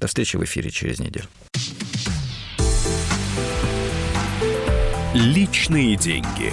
До 0.00 0.08
встречи 0.08 0.36
в 0.36 0.44
эфире 0.44 0.70
через 0.70 0.98
неделю. 0.98 1.26
Личные 5.14 5.94
деньги. 5.94 6.52